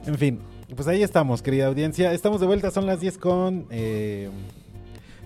[0.07, 0.39] En fin,
[0.77, 2.13] pues ahí estamos, querida audiencia.
[2.13, 3.67] Estamos de vuelta, son las 10 con.
[3.71, 4.31] eh,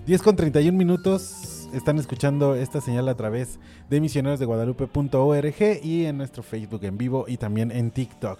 [0.05, 1.69] 10 con 31 minutos.
[1.73, 3.57] Están escuchando esta señal a través
[3.89, 8.39] de misionerosdeguadalupe.org y en nuestro Facebook en vivo y también en TikTok.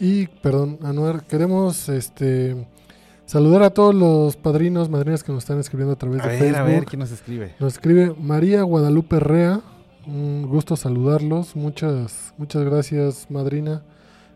[0.00, 2.66] Y, perdón, Anuar, queremos este
[3.26, 6.40] saludar a todos los padrinos, madrinas que nos están escribiendo a través A de ver,
[6.40, 6.58] Facebook.
[6.58, 7.54] a ver, ¿quién nos escribe?
[7.60, 9.60] Nos escribe María Guadalupe Rea.
[10.06, 11.54] Un gusto saludarlos.
[11.54, 13.82] Muchas, muchas gracias, madrina.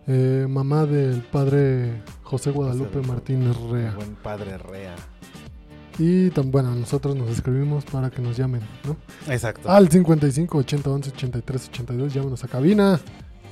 [0.07, 3.93] Eh, mamá del padre José Guadalupe José Martínez Rea.
[3.97, 4.95] Buen padre Rea.
[5.99, 8.97] Y tan bueno, nosotros nos escribimos para que nos llamen, ¿no?
[9.33, 9.71] Exacto.
[9.71, 13.01] Al 55 80 11 83 82, llámenos a cabina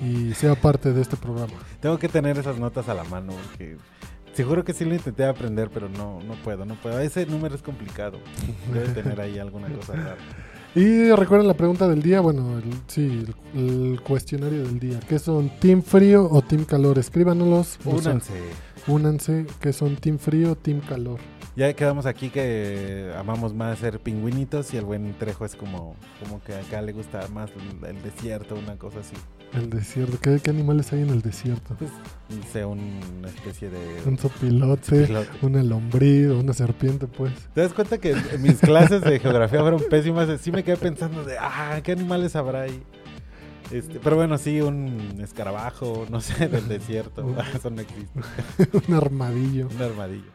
[0.02, 1.54] y sea parte de este programa.
[1.80, 3.76] Tengo que tener esas notas a la mano porque
[4.34, 6.98] seguro que sí lo intenté aprender, pero no, no puedo, no puedo.
[7.00, 8.18] Ese número es complicado.
[8.72, 10.16] Debe tener ahí alguna cosa rara.
[10.76, 14.98] Y recuerden la pregunta del día, bueno, el- sí, el, el cuestionario del día.
[15.08, 16.98] ¿Qué son Team Frío o Team Calor?
[16.98, 17.78] Escríbanos.
[17.84, 18.32] Únanse.
[18.86, 21.18] Únanse, ¿qué son Team Frío Team Calor?
[21.56, 26.42] Ya quedamos aquí que amamos más ser pingüinitos y el buen Trejo es como, como
[26.42, 27.50] que acá le gusta más
[27.86, 29.14] el, desierto, una cosa así.
[29.54, 30.18] El desierto.
[30.20, 31.76] ¿Qué, qué animales hay en el desierto?
[31.78, 31.92] Pues,
[32.52, 34.02] sé, una especie de...
[34.04, 35.30] Un sopilote, Sopilote.
[35.42, 37.32] una lombriz, una serpiente, pues.
[37.54, 40.28] ¿Te das cuenta que mis clases de geografía fueron pésimas?
[40.40, 42.82] Sí me quedé pensando de, ah, ¿qué animales habrá ahí?
[43.76, 47.24] Este, pero bueno, sí, un escarabajo, no sé, del desierto.
[47.24, 48.20] Un- Eso no existe.
[48.88, 49.68] un armadillo.
[49.74, 50.30] Un armadillo.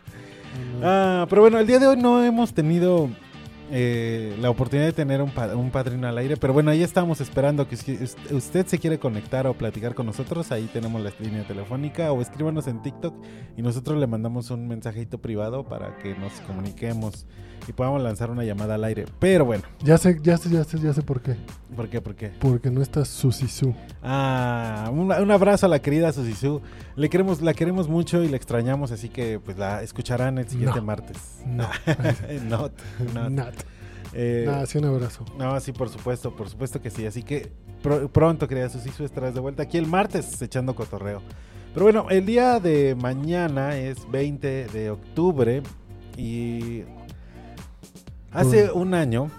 [0.84, 3.08] Ah, pero bueno, el día de hoy no hemos tenido
[3.72, 7.22] eh, la oportunidad de tener un, pa- un padrino al aire, pero bueno, ahí estamos
[7.22, 7.98] esperando que si
[8.32, 12.66] usted se quiere conectar o platicar con nosotros, ahí tenemos la línea telefónica o escríbanos
[12.68, 13.14] en TikTok
[13.58, 17.28] y nosotros le mandamos un mensajito privado para que nos comuniquemos
[17.70, 19.06] y podamos lanzar una llamada al aire.
[19.20, 21.36] Pero bueno, Ya sé, ya sé, ya sé, ya sé por qué.
[21.76, 22.02] ¿por qué?
[22.02, 22.32] ¿Por qué?
[22.40, 23.74] Porque no está Susisú.
[24.02, 26.62] Ah, un, un abrazo a la querida Susisu.
[26.96, 30.80] Le queremos, la queremos mucho y la extrañamos, así que pues la escucharán el siguiente
[30.80, 30.86] No.
[30.86, 31.18] martes.
[31.46, 31.68] No.
[32.50, 32.72] not,
[33.14, 33.30] not.
[33.32, 33.54] Nat.
[34.14, 35.24] Eh, Nada, sí, un abrazo.
[35.38, 37.06] no, sí, por supuesto, por supuesto que sí.
[37.06, 37.52] Así que
[37.84, 41.22] pro- pronto, querida Susisu, estarás de vuelta aquí el martes echando cotorreo.
[41.76, 45.62] Pero bueno, el día de mañana es 20 de octubre
[46.18, 46.82] y
[48.32, 49.30] hace un año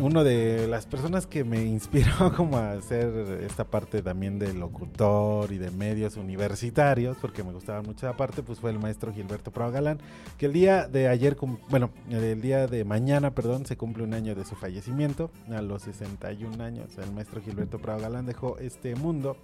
[0.00, 5.52] uno de las personas que me inspiró como a hacer esta parte también de locutor
[5.52, 9.50] y de medios universitarios, porque me gustaba mucho esa parte, pues fue el maestro Gilberto
[9.50, 9.98] Prado Galán,
[10.38, 11.36] que el día de ayer,
[11.68, 15.82] bueno, el día de mañana, perdón, se cumple un año de su fallecimiento, a los
[15.82, 19.36] 61 años, el maestro Gilberto Prado Galán dejó este mundo.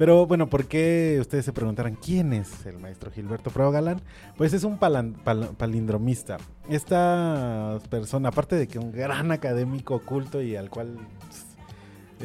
[0.00, 4.00] Pero bueno, ¿por qué ustedes se preguntarán quién es el maestro Gilberto Prado Galán?
[4.38, 6.38] Pues es un palan- pal- palindromista.
[6.70, 10.96] Esta persona, aparte de que un gran académico oculto y al cual
[11.28, 11.44] pues,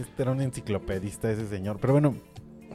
[0.07, 1.77] este era un enciclopedista ese señor.
[1.81, 2.15] Pero bueno,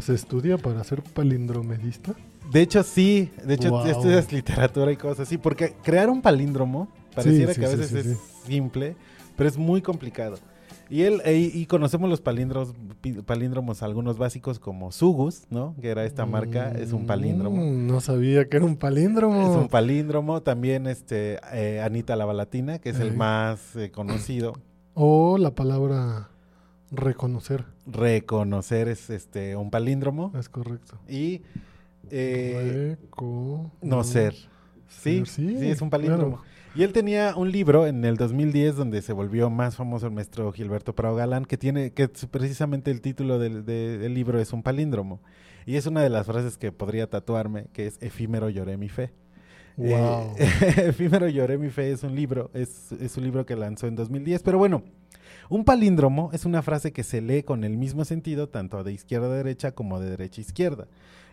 [0.01, 2.13] ¿Se estudia para ser palindromedista?
[2.53, 3.87] de hecho sí, de hecho Wow.
[3.87, 8.11] estudias literatura y cosas así, porque crear un palíndromo pareciera sí, que a veces sí,
[8.11, 8.97] es simple,
[9.37, 10.37] pero es muy complicado.
[10.91, 12.75] Y él e- y conocemos los palíndromos,
[13.25, 15.75] palíndromos algunos básicos como Sugus, ¿no?
[15.81, 17.63] Que era esta marca, es un palíndromo.
[17.65, 19.41] Mm, no sabía que era un palíndromo.
[19.41, 24.55] Es un palíndromo, también este eh, Anita la Balatina, que es el más eh, conocido.
[24.95, 26.29] O la palabra
[26.91, 27.65] reconocer.
[27.87, 30.99] Reconocer es este un palíndromo Es correcto.
[31.09, 31.43] y
[32.11, 34.35] eh, Reco- no ser.
[34.89, 36.39] Sí, Ser, sí, es un palíndromo.
[36.39, 36.50] claro.
[36.75, 40.53] Y él tenía un libro en el 2010 donde se volvió más famoso el maestro
[40.53, 44.63] Gilberto Prado Galán, que tiene, que precisamente el título del, de- del libro es un
[44.63, 45.21] palíndromo.
[45.67, 49.11] Y es una de las frases que podría tatuarme, que es efímero lloré mi fe.
[49.77, 50.35] Wow.
[50.39, 50.49] Eh,
[50.89, 54.43] efímero lloré mi fe es un libro, es, es un libro que lanzó en 2010,
[54.43, 54.83] pero bueno,
[55.49, 59.27] un palíndromo es una frase que se lee con el mismo sentido tanto de izquierda
[59.27, 60.87] a derecha como de derecha a izquierda.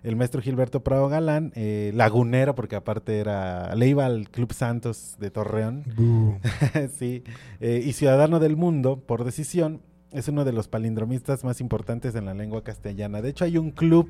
[0.03, 5.15] El maestro Gilberto Prado Galán, eh, lagunero, porque aparte era, le iba al Club Santos
[5.19, 5.83] de Torreón,
[6.97, 7.23] sí,
[7.59, 9.81] eh, y ciudadano del mundo por decisión,
[10.11, 13.21] es uno de los palindromistas más importantes en la lengua castellana.
[13.21, 14.07] De hecho, hay un club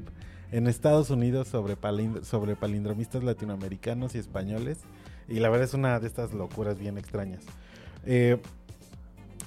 [0.51, 4.79] en Estados Unidos sobre, palind- sobre palindromistas latinoamericanos y españoles,
[5.27, 7.43] y la verdad es una de estas locuras bien extrañas.
[8.05, 8.37] Eh,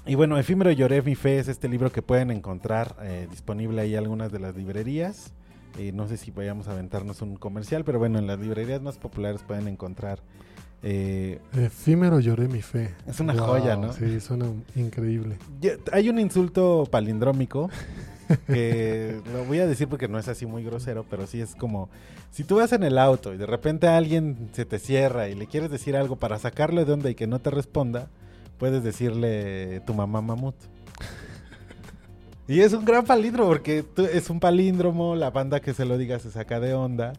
[0.07, 3.93] y bueno, Efímero Lloré mi fe es este libro que pueden encontrar eh, disponible ahí
[3.95, 5.33] en algunas de las librerías.
[5.79, 8.99] Eh, no sé si vayamos a aventarnos un comercial, pero bueno, en las librerías más
[8.99, 10.21] populares pueden encontrar
[10.83, 12.95] eh, Efímero lloré mi fe.
[13.07, 13.93] Es una joya, ¿no?
[13.93, 15.37] Sí, suena increíble.
[15.93, 17.69] Hay un insulto palindrómico
[18.47, 21.91] que lo voy a decir porque no es así muy grosero, pero sí es como,
[22.31, 25.47] si tú vas en el auto y de repente alguien se te cierra y le
[25.47, 28.09] quieres decir algo para sacarle de onda y que no te responda,
[28.59, 30.55] puedes decirle tu mamá mamut.
[32.51, 36.19] Y es un gran palíndromo porque es un palíndromo, la banda que se lo diga
[36.19, 37.13] se saca de onda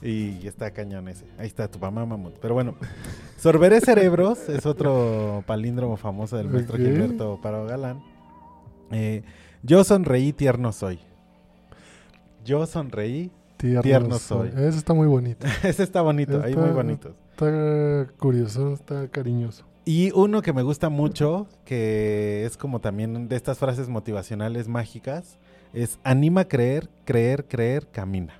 [0.00, 1.26] y está cañón ese.
[1.38, 2.38] Ahí está tu mamá mamut.
[2.40, 2.76] Pero bueno,
[3.36, 6.78] Sorberé Cerebros es otro palíndromo famoso del maestro.
[6.78, 8.02] Gilberto Paro Galán.
[8.90, 9.22] Eh,
[9.62, 10.98] yo sonreí, tierno soy.
[12.42, 14.50] Yo sonreí, Tierno, Tierno soy.
[14.50, 14.64] soy.
[14.64, 15.46] Ese está muy bonito.
[15.62, 17.14] ese está bonito, ahí Está- muy bonito.
[17.32, 19.66] Está curioso, está cariñoso.
[19.84, 25.38] Y uno que me gusta mucho, que es como también de estas frases motivacionales mágicas,
[25.72, 28.34] es anima a creer, creer, creer, camina.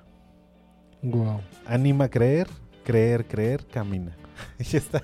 [1.01, 1.41] Wow.
[1.65, 2.47] Anima a creer,
[2.83, 4.15] creer, creer, camina.
[4.59, 5.01] Y está.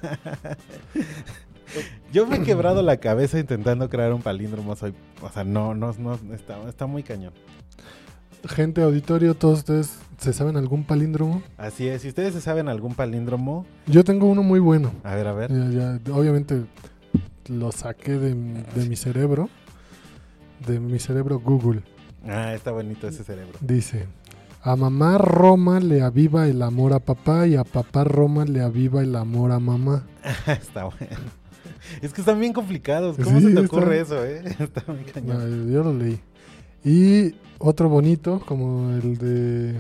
[2.12, 4.76] Yo me he quebrado la cabeza intentando crear un palíndromo.
[4.76, 7.34] Soy, o sea, no, no, no, está, está muy cañón.
[8.48, 11.42] Gente, auditorio, todos ustedes, ¿se saben algún palíndromo?
[11.58, 12.02] Así es.
[12.02, 14.92] Si ustedes se saben algún palíndromo, Yo tengo uno muy bueno.
[15.04, 15.52] a ver, a ver.
[15.52, 16.64] Ya- ya, obviamente
[17.50, 19.50] lo saqué de, de mi cerebro.
[20.66, 21.82] De mi cerebro Google.
[22.28, 23.58] Ah, está bonito ese cerebro.
[23.62, 24.06] Dice,
[24.64, 29.02] a mamá Roma le aviva el amor a papá y a papá Roma le aviva
[29.02, 30.04] el amor a mamá.
[30.48, 31.16] está bueno.
[32.02, 33.16] Es que están bien complicados.
[33.18, 34.42] ¿Cómo Sí, se te está- ocurre eso, eh?
[34.60, 35.72] Está muy cañón.
[35.72, 36.20] Yo lo leí.
[36.84, 39.76] Y otro bonito, como el de...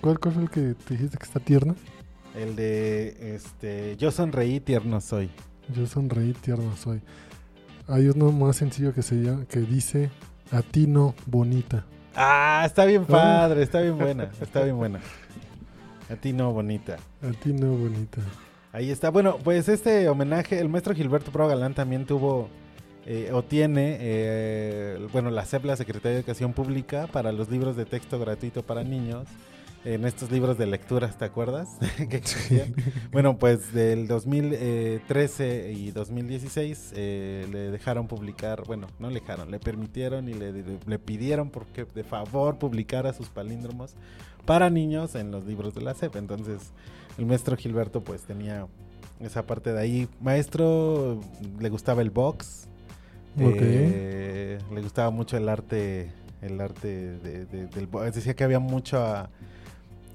[0.00, 1.74] ¿Cuál, cuál fue el que te dijiste que está tierno?
[2.36, 5.30] El de, este, yo sonreí, tierno soy.
[5.74, 7.00] Yo sonreí, tierno soy.
[7.88, 10.10] Hay uno más sencillo que se llama, que dice,
[10.52, 11.84] a ti no, bonita.
[12.14, 15.00] Ah, está bien padre, está bien buena, está bien buena.
[16.10, 16.96] A ti no, bonita.
[17.22, 18.20] A ti no, bonita.
[18.72, 19.10] Ahí está.
[19.10, 22.48] Bueno, pues este homenaje, el maestro Gilberto Pro Galán también tuvo
[23.10, 27.74] eh, o tiene, eh, bueno, la SEP, la Secretaría de Educación Pública, para los libros
[27.74, 29.26] de texto gratuito para niños.
[29.86, 31.78] En estos libros de lecturas, ¿te acuerdas?
[32.10, 32.20] que.
[33.10, 39.58] Bueno, pues del 2013 y 2016 eh, le dejaron publicar, bueno, no le dejaron, le
[39.58, 43.94] permitieron y le, le pidieron porque de favor publicara sus palíndromos
[44.44, 46.16] para niños en los libros de la SEP.
[46.16, 46.72] Entonces,
[47.16, 48.66] el maestro Gilberto pues tenía
[49.20, 50.08] esa parte de ahí.
[50.20, 51.22] Maestro,
[51.58, 52.67] le gustaba el box.
[53.46, 53.56] Ok.
[53.60, 56.10] eh, le gustaba mucho el arte,
[56.42, 58.14] el arte de- de- del box.
[58.14, 59.28] Decía que había mucha,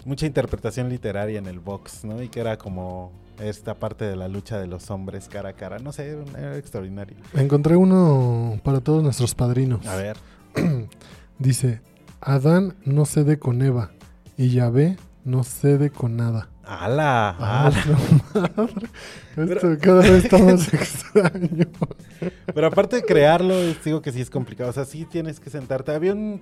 [0.05, 2.21] mucha interpretación literaria en el box, ¿no?
[2.21, 5.79] Y que era como esta parte de la lucha de los hombres cara a cara.
[5.79, 7.17] No sé, era, era extraordinario.
[7.33, 9.85] Encontré uno para todos nuestros padrinos.
[9.87, 10.17] A ver.
[11.39, 11.81] Dice,
[12.21, 13.91] Adán no cede con Eva
[14.37, 16.49] y Yahvé no cede con nada.
[16.65, 17.35] ¡Hala!
[17.39, 17.71] Ah,
[18.33, 18.51] ¡Hala!
[19.35, 21.65] Esto cada vez está más extraño.
[22.53, 24.69] Pero aparte de crearlo, digo que sí es complicado.
[24.69, 25.91] O sea, sí tienes que sentarte.
[25.91, 26.41] Había un,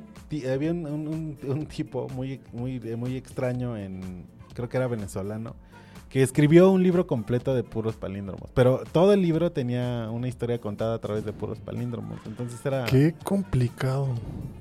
[0.52, 5.56] había un, un- tipo muy, muy, muy extraño en, creo que era venezolano,
[6.10, 8.50] que escribió un libro completo de puros palíndromos.
[8.54, 12.20] Pero todo el libro tenía una historia contada a través de puros palíndromos.
[12.26, 12.86] Entonces era...
[12.86, 14.10] Qué complicado.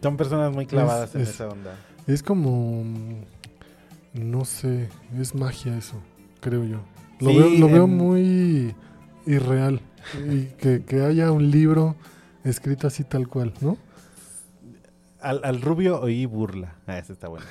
[0.02, 1.74] Son personas muy clavadas Es- en es- esa onda.
[2.06, 2.82] Es como,
[4.12, 4.88] no sé,
[5.18, 5.96] es magia eso,
[6.40, 6.78] creo yo.
[7.20, 8.74] Lo Sí, veo, lo veo muy
[9.26, 9.80] irreal.
[10.30, 11.96] Y que, que haya un libro
[12.44, 13.76] escrito así tal cual, ¿no?
[15.20, 16.76] Al, al rubio oí burla.
[16.86, 17.44] Ah, ese está bueno.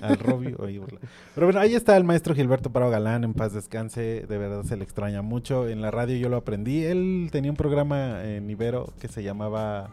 [0.00, 1.00] Al rubio oí burla.
[1.34, 4.24] Pero bueno, ahí está el maestro Gilberto Paro Galán, en paz descanse.
[4.28, 5.68] De verdad se le extraña mucho.
[5.68, 6.84] En la radio yo lo aprendí.
[6.84, 9.90] Él tenía un programa en Ibero que se llamaba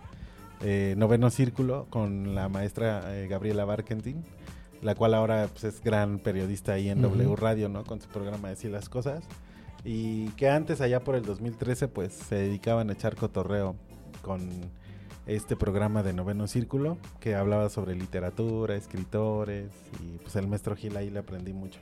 [0.62, 4.24] eh, Noveno Círculo con la maestra eh, Gabriela Barkentin,
[4.82, 7.02] la cual ahora pues, es gran periodista ahí en.
[7.02, 7.84] W Radio, ¿no?
[7.84, 9.24] Con su programa Decir las Cosas.
[9.84, 13.76] Y que antes, allá por el 2013, pues se dedicaban a echar cotorreo
[14.22, 14.50] con
[15.28, 19.70] este programa de Noveno Círculo que hablaba sobre literatura, escritores
[20.02, 21.80] y pues el maestro Gil ahí le aprendí mucho.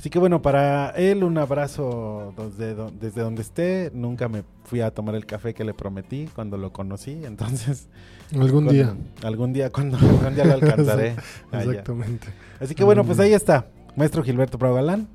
[0.00, 3.90] Así que bueno, para él un abrazo desde, do- desde donde esté.
[3.92, 7.86] Nunca me fui a tomar el café que le prometí cuando lo conocí, entonces...
[8.32, 8.94] Algún cuando- día.
[9.22, 11.16] Algún día, cuando algún día lo alcanzaré.
[11.52, 11.70] allá.
[11.70, 12.28] Exactamente.
[12.58, 13.26] Así que bueno, pues día.
[13.26, 13.66] ahí está.
[13.94, 15.06] Maestro Gilberto Prado Galán.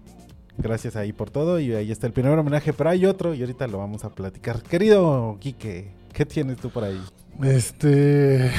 [0.59, 1.59] Gracias ahí por todo.
[1.59, 4.61] Y ahí está el primer homenaje, pero hay otro y ahorita lo vamos a platicar.
[4.61, 7.01] Querido Quique, ¿qué tienes tú por ahí?
[7.41, 8.51] Este.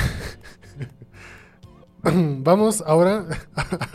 [2.43, 3.27] Vamos ahora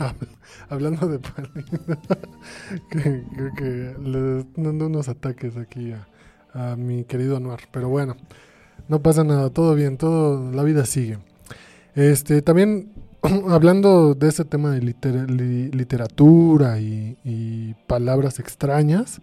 [0.68, 1.18] hablando de
[2.90, 5.92] que, creo que le dando unos ataques aquí
[6.54, 7.60] a, mi querido Anuar.
[7.72, 8.16] Pero bueno,
[8.88, 11.18] no pasa nada, todo bien, todo, la vida sigue.
[11.94, 12.92] Este, también
[13.48, 19.20] hablando de ese tema de litera- li- literatura y, y palabras extrañas,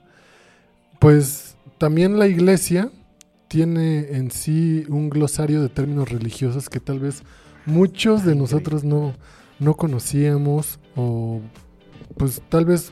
[1.00, 2.90] pues también la iglesia
[3.48, 7.24] tiene en sí un glosario de términos religiosos que tal vez
[7.70, 9.14] muchos de nosotros no,
[9.60, 11.42] no conocíamos o
[12.18, 12.92] pues tal vez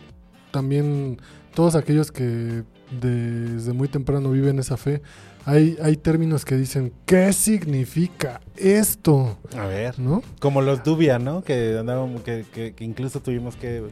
[0.51, 1.17] también
[1.53, 2.63] todos aquellos que
[3.01, 5.01] desde muy temprano viven esa fe,
[5.45, 9.37] hay, hay términos que dicen, ¿qué significa esto?
[9.57, 9.99] A ver.
[9.99, 10.21] ¿No?
[10.39, 11.41] Como los dubia, ¿no?
[11.43, 13.83] Que andábamos, que, que- que incluso tuvimos que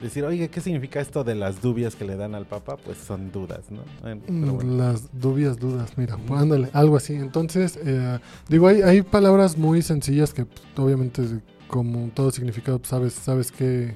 [0.00, 2.76] decir, oye, ¿qué significa esto de las dubias que le dan al Papa?
[2.76, 3.82] Pues son dudas, ¿no?
[4.00, 4.76] Bueno, Mm, bueno.
[4.76, 7.14] Las dubias dudas, mira, pues, ándale, algo así.
[7.14, 11.22] Entonces, eh, digo, hay, hay palabras muy sencillas que pues, obviamente
[11.66, 13.94] como todo significado pues, sabes, sabes qué,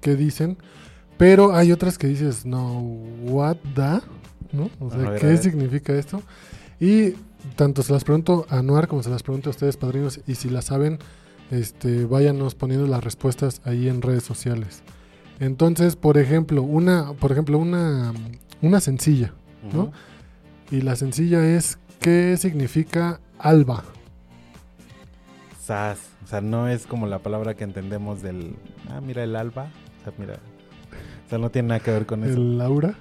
[0.00, 0.56] qué dicen,
[1.16, 2.80] pero hay otras que dices, no,
[3.22, 4.00] what the,
[4.56, 4.70] ¿no?
[4.80, 6.22] O sea, ver, ¿qué significa esto?
[6.80, 7.14] Y
[7.56, 10.48] tanto se las pregunto a Noar como se las pregunto a ustedes, padrinos, y si
[10.48, 10.98] las saben,
[11.50, 14.82] este, váyanos poniendo las respuestas ahí en redes sociales.
[15.40, 18.12] Entonces, por ejemplo, una, por ejemplo, una,
[18.60, 19.34] una sencilla,
[19.72, 19.92] ¿no?
[20.70, 23.84] Y la sencilla es ¿qué significa alba?
[25.60, 25.98] Sas.
[26.24, 28.56] O sea, no es como la palabra que entendemos del.
[28.90, 29.70] Ah, mira el alba.
[30.00, 30.34] O sea, mira.
[31.26, 32.36] O sea, no tiene nada que ver con eso.
[32.36, 32.94] El aura.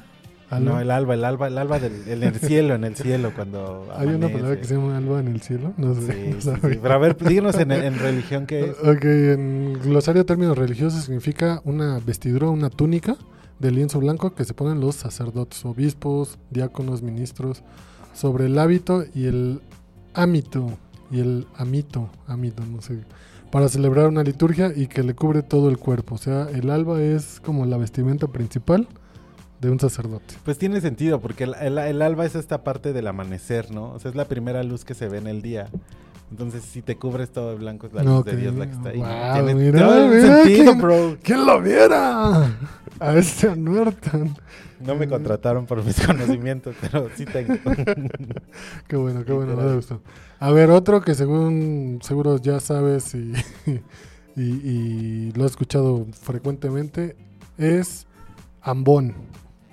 [0.50, 0.72] Alba.
[0.72, 3.88] No, el alba, el alba, el alba del, en el cielo, en el cielo, cuando.
[3.98, 5.74] Hay una palabra que se llama alba en el cielo.
[5.78, 6.02] No sé.
[6.02, 6.74] Sí, no sí, sabía.
[6.74, 6.80] sí.
[6.82, 8.80] Pero a ver, díganos en, en religión qué es.
[8.80, 13.18] Ok, en glosario de términos religiosos significa una vestidura, una túnica
[13.60, 17.64] de lienzo blanco que se ponen los sacerdotes, obispos, diáconos, ministros,
[18.14, 19.62] sobre el hábito y el
[20.14, 20.78] ámito,
[21.12, 23.00] y el amito, amito, no sé,
[23.52, 26.16] para celebrar una liturgia y que le cubre todo el cuerpo.
[26.16, 28.88] O sea, el alba es como la vestimenta principal
[29.62, 30.36] de un sacerdote.
[30.46, 33.92] Pues tiene sentido, porque el, el- el alba es esta parte del amanecer, ¿no?
[33.94, 35.68] O sea, es la primera luz que se ve en el día.
[36.30, 38.90] Entonces, si te cubres todo de blanco, es la luz de Dios la que está
[38.90, 38.98] ahí.
[39.00, 41.18] wow, Tiene mira, todo el mira, sentido, ¿quién- bro.
[41.24, 42.52] ¿Quién lo viera?
[43.00, 44.36] A este Norton.
[44.82, 47.54] No me contrataron por mis conocimientos, pero sí tengo.
[48.88, 50.02] Qué bueno, qué bueno, me gustó.
[50.40, 53.34] A ver, otro que según seguro ya sabes y,
[54.36, 57.16] y, y lo has escuchado frecuentemente
[57.58, 58.06] es
[58.62, 59.16] ambón.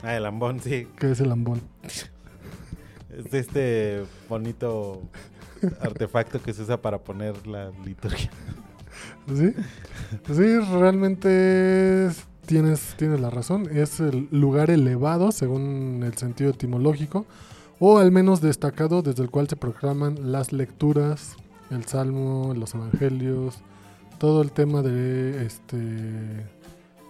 [0.04, 0.86] Ah, el ambón, sí.
[0.98, 1.60] ¿Qué es el ambón?
[1.82, 5.02] Es este bonito
[5.80, 8.30] artefacto que se usa para poner la liturgia.
[9.28, 9.52] ¿Sí?
[10.32, 13.68] Sí, realmente es- tienes, tienes la razón.
[13.72, 17.24] Es el lugar elevado, según el sentido etimológico,
[17.78, 21.36] o al menos destacado desde el cual se proclaman las lecturas,
[21.70, 23.58] el salmo, los evangelios,
[24.18, 26.46] todo el tema de este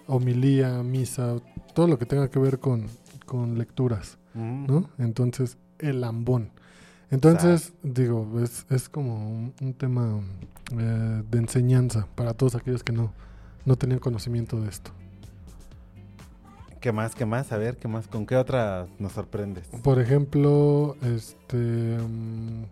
[0.06, 1.36] homilía, misa,
[1.74, 2.86] todo lo que tenga que ver con,
[3.26, 4.18] con lecturas.
[4.34, 4.66] Mm.
[4.66, 4.90] ¿no?
[4.98, 6.50] Entonces, el ambón.
[7.10, 10.20] Entonces, digo, es, es como un, un tema
[10.72, 13.12] eh, de enseñanza para todos aquellos que no,
[13.64, 14.90] no tenían conocimiento de esto.
[16.80, 17.14] ¿Qué más?
[17.14, 17.50] ¿Qué más?
[17.50, 18.08] A ver, ¿qué más?
[18.08, 19.68] ¿Con qué otra nos sorprendes?
[19.82, 21.56] Por ejemplo, este.
[21.56, 22.64] mm,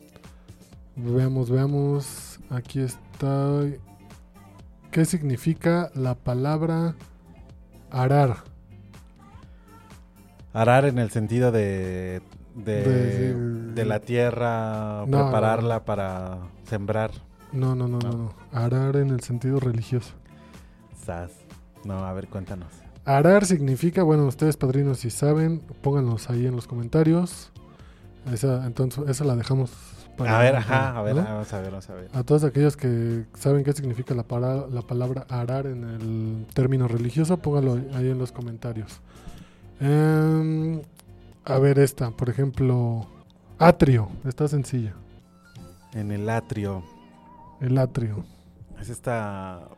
[0.96, 2.38] veamos, veamos.
[2.50, 3.62] Aquí está.
[4.90, 6.94] ¿Qué significa la palabra
[7.92, 8.38] arar?
[10.52, 12.22] Arar en el sentido de.
[12.54, 13.34] De, De-
[13.72, 16.36] de la tierra, No, prepararla para
[16.68, 17.10] sembrar.
[17.52, 18.18] No, no, no, no, No.
[18.18, 18.34] no.
[18.52, 20.12] Arar en el sentido religioso.
[21.06, 21.30] Sas.
[21.84, 22.68] No, a ver, cuéntanos.
[23.06, 27.50] Arar significa, bueno, ustedes padrinos si saben, pónganlos ahí en los comentarios.
[28.30, 29.70] Esa, entonces, esa la dejamos
[30.18, 31.22] a ver, ajá, a ver, ¿no?
[31.24, 32.08] vamos a ver, vamos a ver.
[32.12, 36.86] A todos aquellos que saben qué significa la, para- la palabra arar en el término
[36.88, 39.00] religioso, pónganlo ahí en los comentarios.
[39.80, 40.80] Em,
[41.44, 43.06] a ver esta, por ejemplo,
[43.58, 44.94] atrio, está sencilla.
[45.94, 46.82] En el atrio.
[47.60, 48.24] El atrio.
[48.80, 49.68] Es esta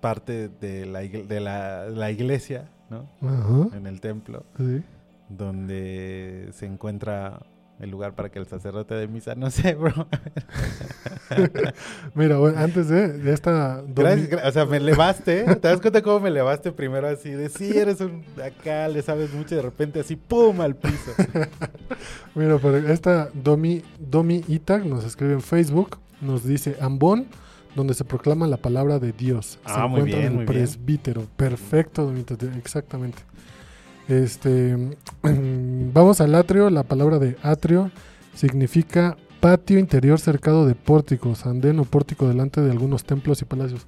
[0.00, 3.08] parte de la, de la, la iglesia, ¿no?
[3.20, 3.76] Ajá.
[3.76, 4.82] En el templo, Sí.
[5.28, 7.40] donde se encuentra
[7.80, 9.92] el lugar para que el sacerdote de misa, no sé, bro.
[12.14, 13.82] Mira, bueno, antes de, de esta...
[13.86, 15.56] Gracias, gra- o sea, me elevaste, ¿eh?
[15.56, 17.30] ¿te das cuenta cómo me elevaste primero así?
[17.30, 20.60] De sí, eres un acá, le sabes mucho, y de repente así, ¡pum!
[20.60, 21.12] al piso.
[22.34, 27.26] Mira, pero esta Domi, Domi Itag nos escribe en Facebook, nos dice Ambón,
[27.74, 29.58] donde se proclama la palabra de Dios.
[29.64, 30.62] se Ah, muy encuentra bien, en muy el bien.
[30.64, 31.26] presbítero.
[31.36, 33.18] Perfecto, Domi Itag, exactamente.
[34.08, 34.96] Este,
[35.92, 37.90] vamos al atrio, la palabra de atrio
[38.34, 43.86] significa patio interior cercado de pórticos, andén o pórtico delante de algunos templos y palacios.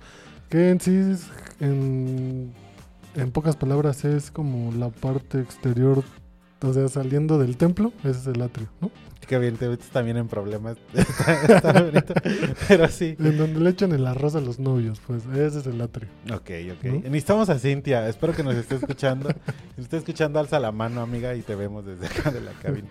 [0.48, 1.16] Que en sí,
[1.60, 2.52] en
[3.32, 6.04] pocas palabras, es como la parte exterior
[6.62, 8.90] o sea, saliendo del templo, ese es el atrio, ¿no?
[9.26, 10.76] Qué bien, te metes también en problemas.
[10.94, 12.14] Está, está bonito.
[12.66, 13.14] Pero sí.
[13.18, 16.08] En donde le echan el arroz a los novios, pues ese es el atrio.
[16.32, 16.84] Ok, ok.
[16.84, 16.92] ¿No?
[17.00, 18.08] Necesitamos a Cintia.
[18.08, 19.28] Espero que nos esté escuchando.
[19.28, 19.36] Si
[19.76, 22.88] nos esté escuchando, alza la mano, amiga, y te vemos desde acá de la cabina.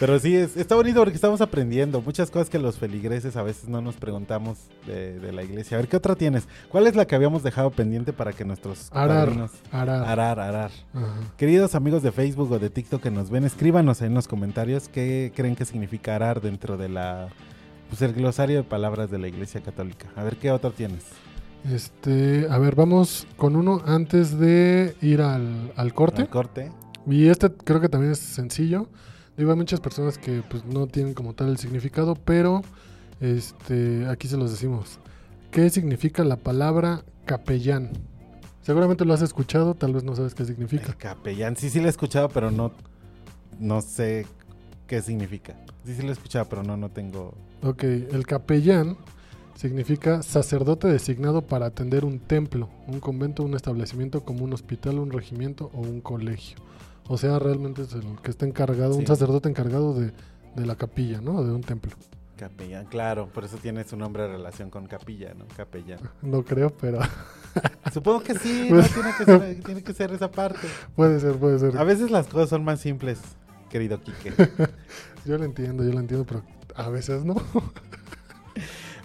[0.00, 2.00] Pero sí, es, está bonito porque estamos aprendiendo.
[2.00, 5.76] Muchas cosas que los feligreses a veces no nos preguntamos de, de la iglesia.
[5.76, 6.48] A ver, ¿qué otra tienes?
[6.70, 9.28] ¿Cuál es la que habíamos dejado pendiente para que nuestros Arar.
[9.28, 10.40] padrinos- Arar.
[10.40, 10.70] Arar.
[11.36, 15.32] Queridos amigos de Facebook o de TikTok que nos ven, escríbanos en los comentarios qué
[15.34, 17.28] creen que significa arar dentro de la
[17.88, 20.08] pues el glosario de palabras de la Iglesia Católica.
[20.16, 21.04] A ver qué otro tienes.
[21.70, 26.26] Este, a ver, vamos con uno antes de ir al, al corte.
[26.26, 26.72] Corte.
[27.06, 28.88] Y este creo que también es sencillo.
[29.36, 32.62] Digo, hay muchas personas que pues no tienen como tal el significado, pero
[33.20, 34.98] este, aquí se los decimos.
[35.50, 37.90] ¿Qué significa la palabra capellán?
[38.62, 40.86] Seguramente lo has escuchado, tal vez no sabes qué significa.
[40.86, 41.56] El capellán.
[41.56, 42.72] Sí, sí lo he escuchado, pero no,
[43.58, 44.26] no sé
[44.86, 45.56] qué significa.
[45.84, 47.34] Sí, sí lo he escuchado, pero no, no tengo.
[47.62, 48.96] Ok, el capellán
[49.54, 55.10] significa sacerdote designado para atender un templo, un convento, un establecimiento como un hospital, un
[55.10, 56.58] regimiento o un colegio.
[57.06, 60.12] O sea, realmente es el que está encargado, un sacerdote encargado de,
[60.56, 61.44] de la capilla, ¿no?
[61.44, 61.92] De un templo.
[62.36, 65.46] Capellán, claro, por eso tiene su nombre en relación con capilla, ¿no?
[65.56, 66.00] Capellán.
[66.22, 66.98] No creo, pero
[67.92, 70.66] Supongo que sí, no tiene que ser, tiene que ser esa parte.
[70.96, 71.76] puede ser, puede ser.
[71.78, 73.20] A veces las cosas son más simples,
[73.74, 74.32] querido Quique.
[75.24, 76.44] Yo lo entiendo, yo lo entiendo, pero
[76.76, 77.34] a veces no.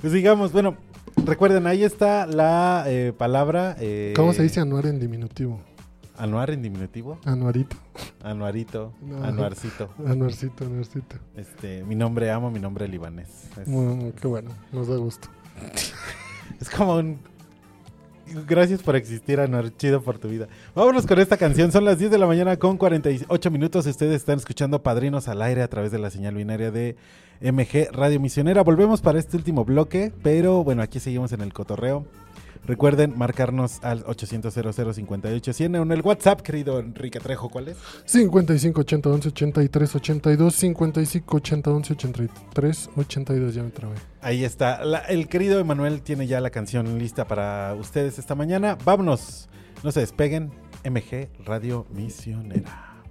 [0.02, 0.78] Pues digamos, bueno,
[1.26, 3.76] recuerden, ahí está la eh, palabra.
[3.80, 5.60] eh, ¿Cómo se dice anuar en diminutivo?
[6.18, 7.18] Anuar en diminutivo.
[7.26, 7.76] Anuarito.
[8.24, 9.24] Anuarito, No.
[9.24, 9.90] anuarcito.
[10.06, 11.16] Anuarcito, anuarcito.
[11.36, 13.28] Este, mi nombre amo, mi nombre libanés.
[13.60, 15.28] Es, Muy- qué bueno, nos da gusto.
[16.62, 17.20] es como un.
[18.48, 19.76] Gracias por existir, Anuar.
[19.76, 20.48] Chido por tu vida.
[20.76, 21.72] Vámonos con esta canción.
[21.72, 23.86] Son las 10 de la mañana con 48 minutos.
[23.86, 26.96] Ustedes están escuchando Padrinos al aire a través de la señal binaria de
[27.42, 28.64] MG Radio Misionera.
[28.64, 32.06] Volvemos para este último bloque, pero bueno, aquí seguimos en el cotorreo.
[32.66, 37.50] Recuerden marcarnos al 800 58 100 en el WhatsApp, querido Enrique Trejo.
[37.50, 37.78] ¿Cuál es?
[38.06, 43.96] 55 80 11 83 82 55 80 11 83 82 ya me trabé.
[44.22, 44.84] Ahí está.
[44.86, 48.78] La- el querido Emanuel tiene ya la canción lista para ustedes esta mañana.
[48.86, 49.50] Vámonos.
[49.84, 50.52] No se despeguen.
[50.84, 53.02] MG Radio Misionera.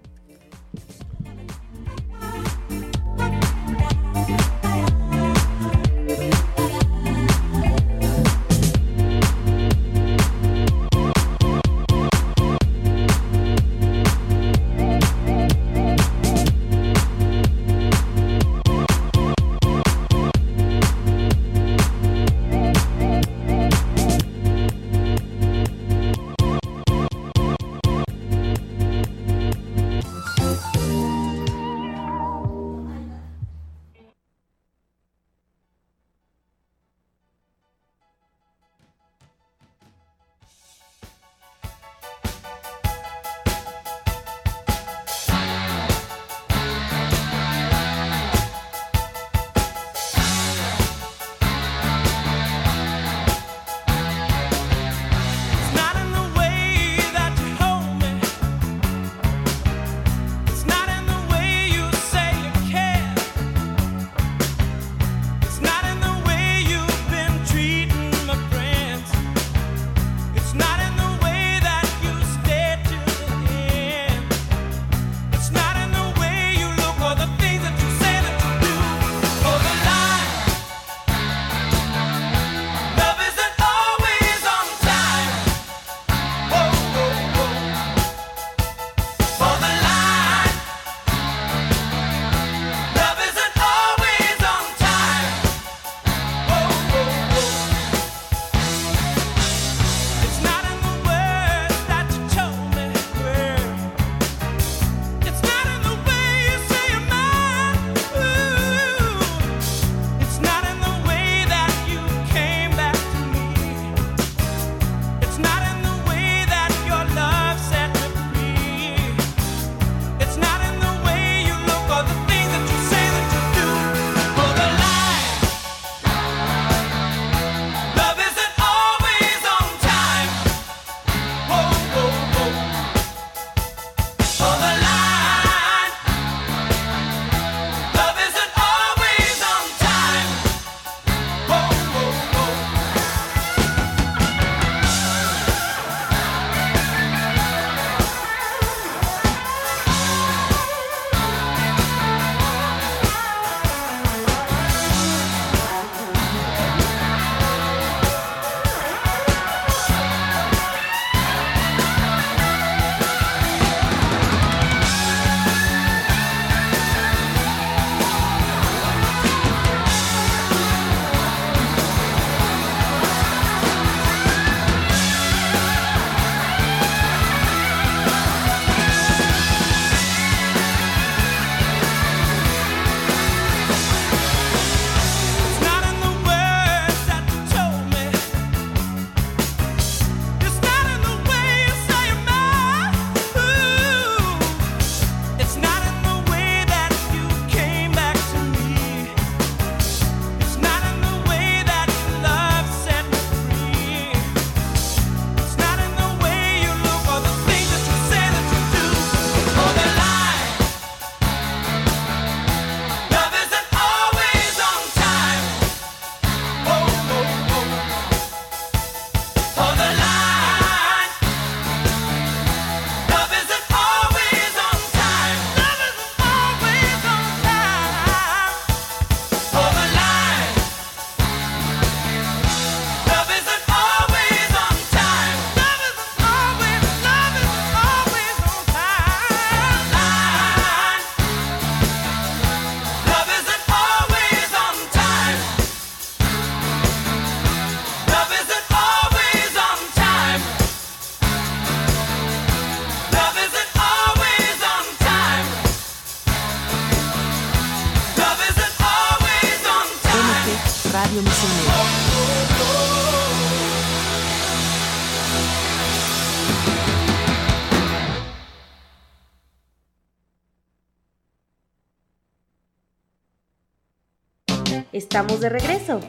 [275.18, 276.00] Estamos de regreso.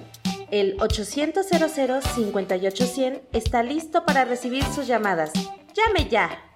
[0.52, 5.32] El 800 58100 está listo para recibir sus llamadas.
[5.74, 6.49] ¡Llame ya!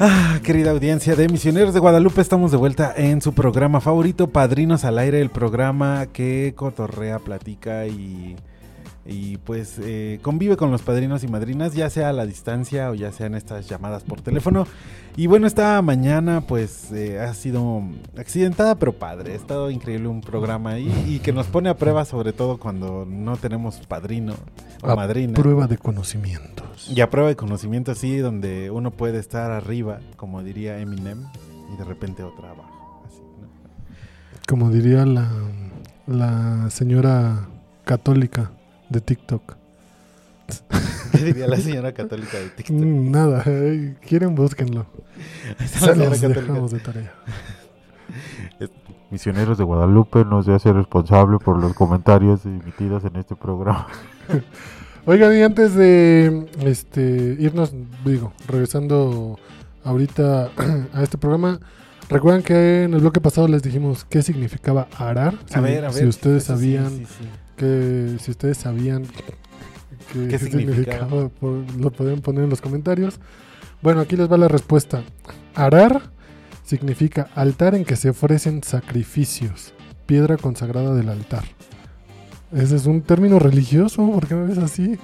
[0.00, 4.84] Ah, querida audiencia de Misioneros de Guadalupe, estamos de vuelta en su programa favorito, Padrinos
[4.84, 8.36] al Aire, el programa que cotorrea, platica y,
[9.10, 12.94] y pues eh, convive con los padrinos y madrinas, ya sea a la distancia o
[12.94, 14.66] ya sea en estas llamadas por teléfono.
[15.16, 17.82] Y bueno, esta mañana pues eh, ha sido
[18.18, 22.04] accidentada pero padre, ha estado increíble un programa ahí y que nos pone a prueba
[22.04, 24.34] sobre todo cuando no tenemos padrino
[24.82, 25.32] o A madrina.
[25.32, 26.90] Prueba de conocimientos.
[26.94, 31.24] Y a prueba de conocimiento así, donde uno puede estar arriba, como diría Eminem,
[31.72, 33.02] y de repente otra abajo.
[33.06, 33.48] Así, ¿no?
[34.46, 35.30] Como diría la,
[36.06, 37.48] la señora
[37.84, 38.50] católica
[38.88, 39.56] de TikTok.
[41.12, 42.76] ¿Qué diría la señora católica de TikTok?
[42.76, 44.86] Mm, Nada, eh, quieren búsquenlo.
[45.58, 46.40] Ahí está Se la señora los católica.
[46.40, 47.12] dejamos de tarea.
[49.10, 53.86] Misioneros de Guadalupe no se hace responsable por los comentarios emitidos en este programa.
[55.06, 57.72] Oigan, y antes de este irnos,
[58.04, 59.38] digo, regresando
[59.82, 60.50] ahorita
[60.92, 61.58] a este programa,
[62.10, 65.34] recuerdan que en el bloque pasado les dijimos qué significaba arar.
[65.52, 66.08] A Si- ver, a si ver.
[66.08, 67.28] ustedes eso sí, sabían sí, sí.
[67.58, 69.04] Que si ustedes sabían
[70.12, 71.30] qué, ¿Qué significaba?
[71.78, 73.18] lo pueden poner en los comentarios.
[73.82, 75.02] Bueno, aquí les va la respuesta.
[75.54, 76.02] Arar
[76.64, 79.72] significa altar en que se ofrecen sacrificios,
[80.06, 81.44] piedra consagrada del altar.
[82.52, 84.98] Ese es un término religioso, ¿por qué me ves así?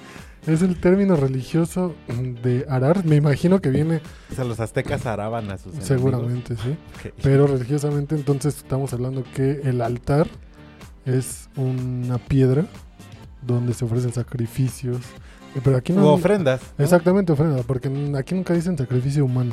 [0.46, 1.94] Es el término religioso
[2.42, 3.04] de arar.
[3.06, 4.00] Me imagino que viene
[4.30, 5.86] O sea, los aztecas araban a sus enemigos.
[5.88, 6.76] seguramente, sí.
[7.22, 10.28] Pero religiosamente entonces estamos hablando que el altar
[11.04, 12.64] es una piedra
[13.42, 14.98] donde se ofrecen sacrificios.
[15.54, 16.06] Eh, Pero aquí no...
[16.08, 16.60] O ofrendas.
[16.78, 16.84] ¿no?
[16.84, 19.52] Exactamente, ofrenda, porque aquí nunca dicen sacrificio humano,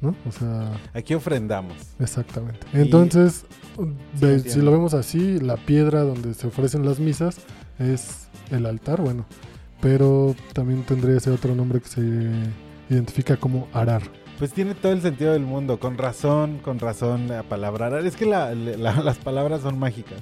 [0.00, 0.14] ¿no?
[0.28, 1.74] O sea, Aquí ofrendamos.
[1.98, 2.60] exactamente.
[2.74, 3.44] Y- Entonces,
[4.46, 7.36] si lo vemos así, la piedra donde se ofrecen las misas
[7.78, 9.24] es el altar, bueno,
[9.80, 12.30] pero también tendría ese otro nombre que se
[12.90, 14.02] identifica como arar.
[14.38, 15.78] Pues tiene todo el sentido del mundo.
[15.78, 18.04] Con razón, con razón la palabra arar.
[18.06, 20.18] Es que la- la- las palabras son mágicas.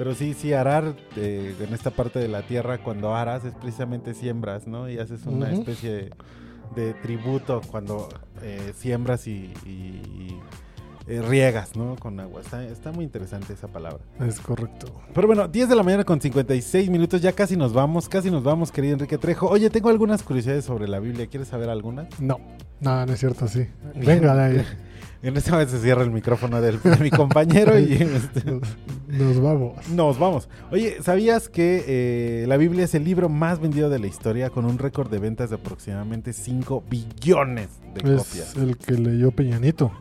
[0.00, 4.14] Pero sí, sí, arar eh, en esta parte de la tierra, cuando aras es precisamente
[4.14, 4.88] siembras, ¿no?
[4.88, 6.10] Y haces una especie de,
[6.74, 8.08] de tributo cuando
[8.42, 10.40] eh, siembras y, y- y,
[11.06, 11.96] eh, riegas, ¿no?
[11.96, 12.40] Con agua.
[12.40, 13.98] Está, está muy interesante esa palabra.
[14.26, 14.86] Es correcto.
[15.12, 18.42] Pero bueno, 10 de la mañana con 56 minutos, ya casi nos vamos, casi nos
[18.42, 19.48] vamos, querido Enrique Trejo.
[19.50, 22.08] Oye, tengo algunas curiosidades sobre la Biblia, ¿quieres saber algunas?
[22.18, 22.38] No,
[22.80, 23.66] no, no es cierto, sí.
[23.94, 24.50] Venga.
[25.22, 28.42] En este momento se cierra el micrófono del- de mi compañero y este,
[29.08, 29.88] Nos, vamos.
[29.90, 30.48] nos vamos.
[30.70, 34.64] Oye, ¿sabías que eh, la Biblia es el libro más vendido de la historia con
[34.64, 38.56] un récord de ventas de aproximadamente 5 billones de Es copias?
[38.56, 39.92] el que leyó Peñanito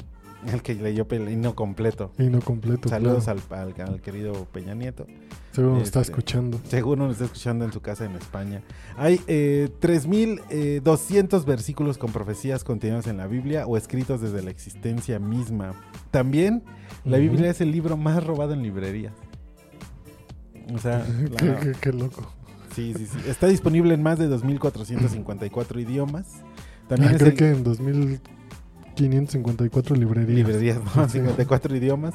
[0.53, 2.11] El que leyó Pelino completo.
[2.17, 2.87] y no completo.
[2.89, 3.39] Saludos claro.
[3.49, 5.05] al, al- al querido Peña Nieto.
[5.51, 6.59] Seguro nos está este, escuchando.
[6.69, 8.61] Seguro nos está escuchando en su casa en España.
[8.97, 15.19] Hay eh, 3.200 versículos con profecías contenidas en la Biblia o escritos desde la existencia
[15.19, 15.73] misma.
[16.11, 16.63] También
[17.03, 17.17] la.
[17.17, 19.13] Biblia es el libro más robado en librerías.
[20.73, 21.05] O sea,
[21.37, 22.31] qué, la- qué- qué loco.
[22.75, 23.17] sí, sí, sí.
[23.27, 26.27] Está disponible en más de 2.454 idiomas.
[26.87, 27.63] También Ah, es creo el- que en
[29.07, 30.35] 2554 librerías.
[30.37, 30.77] librerías.
[31.07, 31.19] Sí.
[31.19, 32.13] 54 idiomas.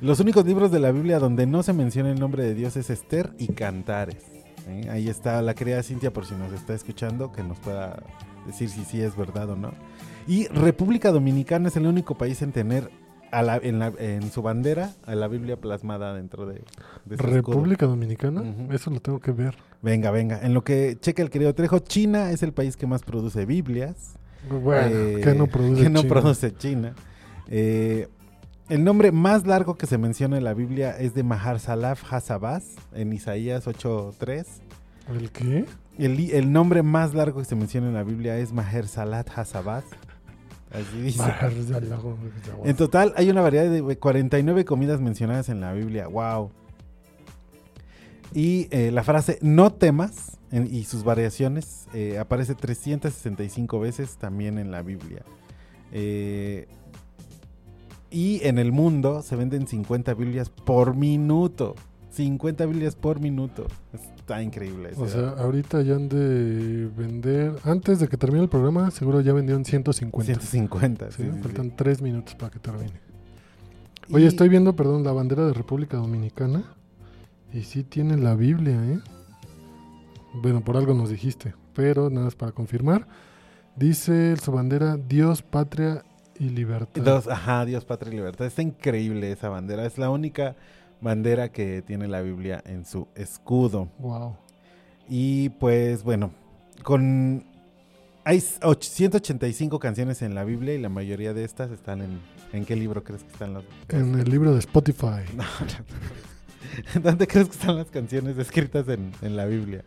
[0.00, 2.90] Los únicos libros de la Biblia donde no se menciona el nombre de Dios es
[2.90, 4.22] Esther y Cantares.
[4.68, 4.88] ¿eh?
[4.90, 8.02] Ahí está la querida Cintia por si nos está escuchando, que nos pueda
[8.46, 9.72] decir si sí es verdad o no.
[10.28, 12.90] Y República Dominicana es el único país en tener
[13.32, 16.54] a la- en, la- en su bandera a la Biblia plasmada dentro de,
[17.06, 17.32] de su escudo.
[17.34, 18.72] República Dominicana, Ujú.
[18.72, 19.56] eso lo tengo que ver.
[19.82, 20.40] Venga, venga.
[20.42, 24.14] En lo que checa el querido Trejo, China es el país que más produce Biblias.
[24.48, 26.08] Bueno, Eh, que no produce que no China?
[26.14, 26.94] produce China.
[27.48, 28.08] Eh,
[28.68, 32.64] el nombre más largo que se menciona en la Biblia es de Mahar Salaf Hazabaz
[32.94, 34.44] en Isaías 8.3.
[35.08, 35.64] ¿El qué?
[35.98, 39.84] El, el nombre más largo que se menciona en la Biblia es Maher Salat Hazabaz.
[40.72, 41.22] Así dice.
[42.64, 46.08] En total hay una variedad de 49 comidas mencionadas en la Biblia.
[46.08, 46.50] Wow.
[48.34, 54.58] Y eh, la frase no temas en- y sus variaciones eh, aparece 365 veces también
[54.58, 55.22] en la Biblia.
[55.92, 56.66] Eh,
[58.10, 61.74] y en el mundo se venden 50 Biblias por minuto.
[62.10, 63.66] 50 Biblias por minuto.
[63.92, 64.90] Está increíble.
[64.96, 67.54] O sea, ahorita ya han de vender.
[67.64, 70.24] Antes de que termine el programa, seguro ya vendieron 150.
[70.40, 71.10] 150.
[71.12, 71.72] Sí, sí, sí, faltan sí.
[71.76, 72.92] tres minutos para que termine.
[74.12, 76.64] Oye, Y- estoy viendo, perdón, la bandera de República Dominicana.
[77.52, 78.98] Y sí tiene la Biblia, ¿eh?
[80.42, 81.54] Bueno, por algo nos dijiste.
[81.74, 83.06] Pero nada más para confirmar.
[83.76, 86.02] Dice su bandera Dios, patria
[86.38, 87.02] y libertad.
[87.02, 88.46] Dos, ajá, Dios, patria y libertad.
[88.46, 89.84] Está increíble esa bandera.
[89.84, 90.56] Es la única
[91.00, 93.88] bandera que tiene la Biblia en su escudo.
[93.98, 94.36] Wow.
[95.08, 96.32] Y pues bueno,
[96.82, 97.44] con
[98.24, 102.18] hay 185 canciones en la Biblia y la mayoría de estas están en
[102.52, 105.22] ¿en qué libro crees que están las En el libro de Spotify.
[105.36, 105.46] No, no.
[107.02, 109.82] ¿Dónde crees que están las canciones escritas en, en la Biblia?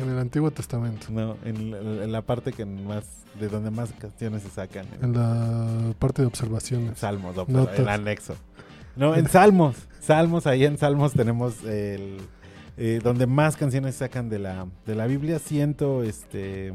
[0.00, 1.06] En el Antiguo Testamento.
[1.10, 3.04] No, en, la- en la parte que más
[3.38, 4.86] de donde más canciones se sacan.
[5.02, 6.98] En la parte de observaciones.
[6.98, 7.78] Salmos, o Notas.
[7.78, 8.34] el anexo.
[8.96, 9.76] No, en Salmos.
[10.00, 12.18] Salmos, ahí en Salmos tenemos el
[12.76, 16.72] eh, donde más canciones sacan de la, de la Biblia, ciento, este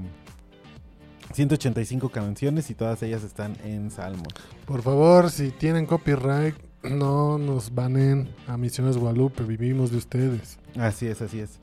[1.33, 4.27] 185 canciones y todas ellas están en Salmos.
[4.65, 9.43] Por favor, si tienen copyright, no nos banen a Misiones Guadalupe.
[9.43, 10.57] Vivimos de ustedes.
[10.77, 11.59] Así es, así es.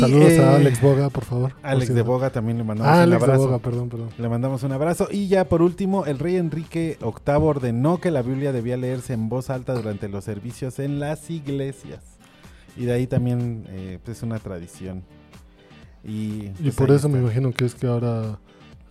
[0.00, 1.52] Saludos eh, a Alex Boga, por favor.
[1.62, 2.02] Alex Por de.
[2.02, 3.44] Boga también le mandamos Ah, un Alex de abrazo.
[3.46, 4.08] Boga, perdón, perdón.
[4.16, 5.08] Le mandamos un abrazo.
[5.10, 9.28] Y ya por último, el rey Enrique VIII ordenó que la Biblia debía leerse en
[9.28, 12.00] voz alta durante los servicios en las iglesias.
[12.74, 15.02] Y de ahí también eh, pues, es una tradición.
[16.02, 18.38] Y, Y pues, por eso me imagino que es que ahora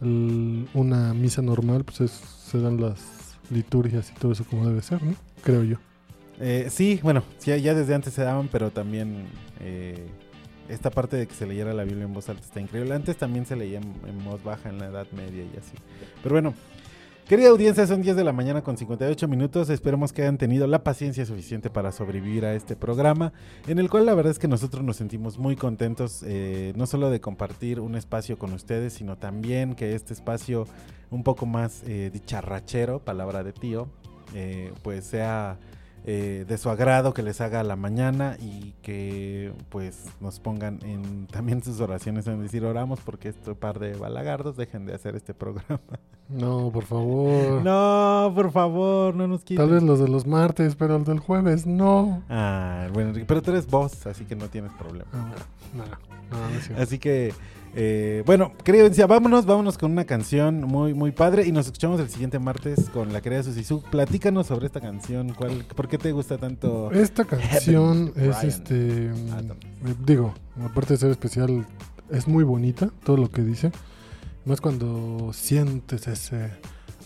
[0.02, 2.12] el- una misa normal, pues es-
[2.52, 3.00] se dan las
[3.52, 5.16] liturgias y todo eso como debe ser, ¿no?
[5.44, 5.78] Creo yo.
[6.40, 9.26] Eh, sí, bueno, sí, ya desde antes se daban, pero también
[9.62, 10.08] eh,
[10.68, 12.94] esta parte de que se leyera la Biblia en voz alta está increíble.
[12.94, 15.76] Antes también se leía en voz baja en la Edad Media y así.
[16.22, 16.54] Pero bueno,
[17.28, 19.70] querida audiencia, son 10 de la mañana con 58 minutos.
[19.70, 23.34] Esperemos que hayan tenido la paciencia suficiente para sobrevivir a este programa,
[23.68, 27.10] en el cual la verdad es que nosotros nos sentimos muy contentos, eh, no solo
[27.10, 30.68] de compartir un espacio con ustedes, sino también que este espacio
[31.12, 33.88] un poco más eh, dicharrachero, palabra de tío,
[34.34, 35.58] eh, pues sea
[36.08, 40.80] eh, de su agrado, que les haga a la mañana y que pues nos pongan
[40.84, 45.16] en también sus oraciones en decir oramos porque este par de balagardos dejen de hacer
[45.16, 45.82] este programa.
[46.30, 47.62] No, por favor.
[47.64, 49.58] No, por favor, no nos quiten.
[49.58, 52.24] Tal vez los de los martes, pero el del jueves, no.
[52.30, 55.06] Ah, bueno, Enrique, pero tú eres vos, así que no tienes problema.
[55.14, 55.34] Ah,
[55.76, 56.38] no, no,
[56.76, 56.82] no.
[56.82, 57.32] Así que,
[57.76, 62.10] eh, bueno, querida vámonos, vámonos con una canción muy, muy padre y nos escuchamos el
[62.10, 63.84] siguiente martes con la querida Susisu.
[63.84, 66.92] Platícanos sobre esta canción, ¿cuál, ¿por qué te gusta tanto?
[66.92, 69.08] Esta canción Heaven, es este.
[69.08, 69.12] Eh,
[70.06, 71.68] Digo, aparte de ser especial,
[72.10, 73.72] es muy bonita todo lo que dice.
[74.46, 76.52] Más cuando sientes ese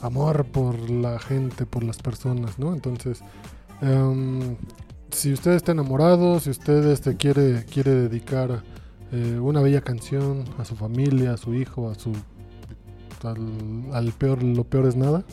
[0.02, 2.74] amor por la gente, por las personas, ¿no?
[2.74, 3.22] Entonces,
[3.82, 4.58] em,
[5.12, 8.64] si usted está enamorado, si usted este, quiere, quiere dedicar
[9.12, 12.14] eh, una bella canción a su familia, a su hijo, a su.
[13.94, 15.24] al, peor, lo peor es nada.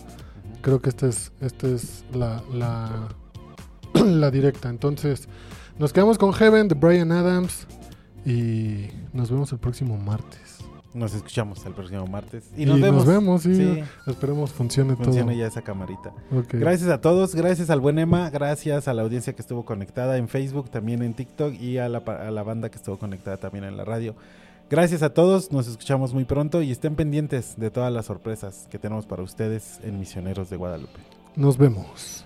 [0.63, 3.09] Creo que esta es, es la, la,
[4.05, 4.69] la directa.
[4.69, 5.29] Entonces,
[5.79, 7.67] nos quedamos con Heaven de Brian Adams
[8.25, 10.46] y nos vemos el próximo martes.
[10.97, 12.51] Nos escuchamos el próximo martes.
[12.57, 13.07] Y Y nos nos vemos.
[13.07, 13.55] vemos, sí.
[13.55, 13.83] Sí.
[14.07, 15.39] Esperemos funcione, Funciona todo.
[15.39, 16.13] ya esa camarita.
[16.51, 20.29] Gracias a todos, gracias al buen Emma, gracias a la audiencia que estuvo conectada en
[20.29, 23.77] Facebook, también en TikTok y a la, a la banda que estuvo conectada también en
[23.77, 24.15] la radio.
[24.69, 28.81] Gracias a todos, nos escuchamos muy pronto y estén pendientes de todas las sorpresas que
[28.81, 30.99] tenemos para ustedes en Misioneros de Guadalupe.
[31.37, 32.26] Nos vemos.